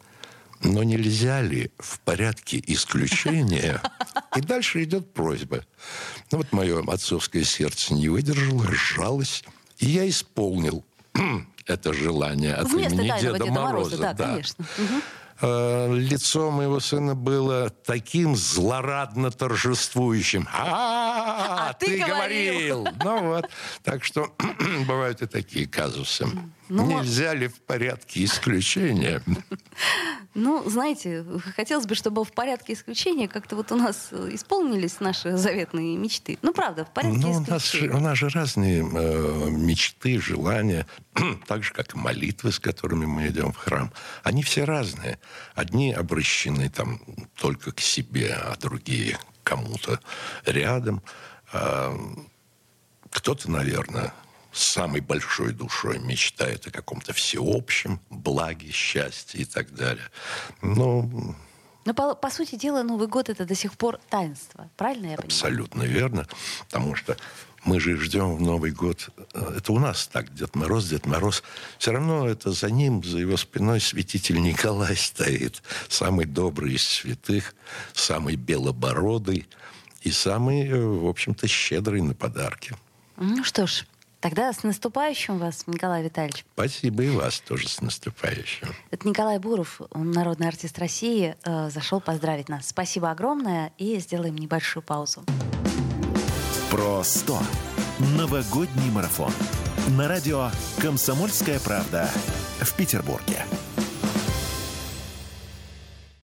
Но 0.62 0.84
нельзя 0.84 1.42
ли 1.42 1.72
в 1.78 2.00
порядке 2.02 2.62
исключения... 2.66 3.82
И 4.38 4.42
дальше 4.42 4.84
идет 4.84 5.12
просьба. 5.12 5.66
Ну 6.32 6.38
вот 6.38 6.52
мое 6.52 6.84
отцовское 6.86 7.44
сердце 7.44 7.96
не 7.96 8.10
выдержало, 8.10 8.68
сжалось, 8.72 9.44
и 9.80 9.88
я 9.88 10.08
исполнил 10.08 10.86
это 11.66 11.94
желание 11.94 12.54
от 12.54 12.70
Вместо 12.70 12.94
имени 12.94 13.08
Деда, 13.20 13.40
Деда 13.40 13.46
Мороза. 13.48 13.52
Мороза. 13.52 13.98
Да, 13.98 14.14
да. 14.14 14.28
конечно. 14.28 14.66
Угу. 14.78 15.02
Э, 15.42 15.94
лицо 15.94 16.52
моего 16.52 16.80
сына 16.80 17.16
было 17.16 17.70
таким 17.70 18.36
злорадно 18.36 19.32
торжествующим. 19.32 20.48
А, 20.54 21.74
ты 21.80 22.00
говорил! 22.00 22.88
Ну 23.04 23.28
вот. 23.30 23.50
Так 23.84 24.04
что 24.04 24.34
бывают 24.88 25.22
и 25.22 25.28
такие 25.28 25.66
казусы. 25.68 26.28
Ну, 26.70 26.86
Нельзя 26.86 27.34
ли 27.34 27.48
в 27.48 27.60
порядке 27.62 28.24
исключения? 28.24 29.22
Ну, 30.36 30.70
знаете, 30.70 31.26
хотелось 31.56 31.88
бы, 31.88 31.96
чтобы 31.96 32.24
в 32.24 32.32
порядке 32.32 32.74
исключения 32.74 33.28
как-то 33.28 33.56
вот 33.56 33.72
у 33.72 33.76
нас 33.76 34.14
исполнились 34.14 35.00
наши 35.00 35.36
заветные 35.36 35.98
мечты. 35.98 36.38
Ну, 36.44 36.54
правда, 36.54 36.86
в 36.86 36.94
порядке 36.94 37.20
ну, 37.20 37.44
исключения. 37.44 37.90
У 37.90 37.94
нас, 37.94 38.02
у 38.02 38.04
нас 38.04 38.18
же 38.20 38.30
разные 38.30 38.82
э, 38.82 39.50
мечты, 39.50 40.22
желания, 40.22 40.86
так 41.48 41.64
же, 41.64 41.74
как 41.74 41.96
и 41.96 41.98
молитвы, 41.98 42.52
с 42.52 42.60
которыми 42.60 43.08
мы 43.08 43.28
идем 43.28 43.52
в 43.52 43.58
храм. 43.58 43.92
Они 44.24 44.44
все 44.44 44.64
разные. 44.64 45.18
Одни 45.56 45.92
обращены 45.92 46.70
там 46.70 47.02
только 47.36 47.72
к 47.72 47.80
себе, 47.80 48.38
а 48.40 48.56
другие 48.58 49.18
кому-то 49.44 50.00
рядом. 50.46 51.02
А, 51.52 51.98
кто-то, 53.10 53.50
наверное, 53.50 54.14
самой 54.52 55.02
большой 55.02 55.54
душой 55.54 56.00
мечтает 56.00 56.68
о 56.68 56.72
каком-то 56.72 57.14
всеобщем 57.14 58.00
благе, 58.10 58.72
счастье 58.72 59.42
и 59.42 59.46
так 59.46 59.74
далее. 59.74 60.10
Ну, 60.62 61.36
но, 61.86 61.94
по, 61.94 62.14
по 62.14 62.30
сути 62.30 62.56
дела, 62.56 62.84
Новый 62.84 63.08
год— 63.08 63.30
это 63.32 63.46
до 63.46 63.56
сих 63.56 63.74
пор 63.74 64.00
таинство. 64.10 64.70
Правильно 64.78 65.08
я 65.08 65.18
понимаю? 65.18 65.26
Абсолютно 65.26 65.84
верно. 65.84 66.28
Потому 66.68 66.94
что 66.94 67.18
мы 67.64 67.80
же 67.80 67.98
ждем 67.98 68.36
в 68.36 68.42
Новый 68.42 68.72
год. 68.72 69.10
Э, 69.34 69.56
это 69.58 69.74
у 69.74 69.80
нас 69.80 70.08
так, 70.08 70.34
Дед 70.34 70.56
Мороз, 70.56 70.88
Дед 70.88 71.06
Мороз. 71.06 71.44
Все 71.78 71.92
равно 71.92 72.28
это 72.28 72.52
за 72.52 72.70
ним, 72.70 73.04
за 73.04 73.20
его 73.20 73.38
спиной 73.38 73.80
святитель 73.80 74.42
Николай 74.42 74.96
стоит. 74.98 75.64
Самый 75.88 76.26
добрый 76.26 76.74
из 76.74 76.84
святых, 76.84 77.56
самый 77.94 78.36
белобородый 78.36 79.48
и 80.02 80.12
самый, 80.12 80.68
э, 80.68 80.80
в 80.80 81.08
общем-то, 81.08 81.48
щедрый 81.48 82.02
на 82.02 82.14
подарки. 82.14 82.76
Ну 83.18 83.44
что 83.44 83.68
ж, 83.68 83.86
Тогда 84.20 84.52
с 84.52 84.64
наступающим 84.64 85.38
вас, 85.38 85.64
Николай 85.68 86.04
Витальевич. 86.04 86.46
Спасибо 86.54 87.04
и 87.04 87.10
вас 87.10 87.40
тоже 87.40 87.70
с 87.70 87.82
наступающим. 87.82 88.68
Это 88.92 89.08
Николай 89.08 89.40
Буров, 89.40 89.82
он 89.92 90.12
народный 90.12 90.48
артист 90.48 90.78
России, 90.78 91.36
э, 91.44 91.70
зашел 91.70 92.02
поздравить 92.02 92.50
нас. 92.50 92.68
Спасибо 92.68 93.12
огромное 93.12 93.72
и 93.78 93.98
сделаем 94.00 94.36
небольшую 94.36 94.84
паузу. 94.84 95.24
Про 96.70 97.02
100. 97.04 97.40
Новогодний 98.18 98.92
марафон. 98.92 99.32
На 99.98 100.08
радио 100.08 100.50
«Комсомольская 100.82 101.60
правда» 101.60 102.10
в 102.60 102.74
Петербурге. 102.76 103.46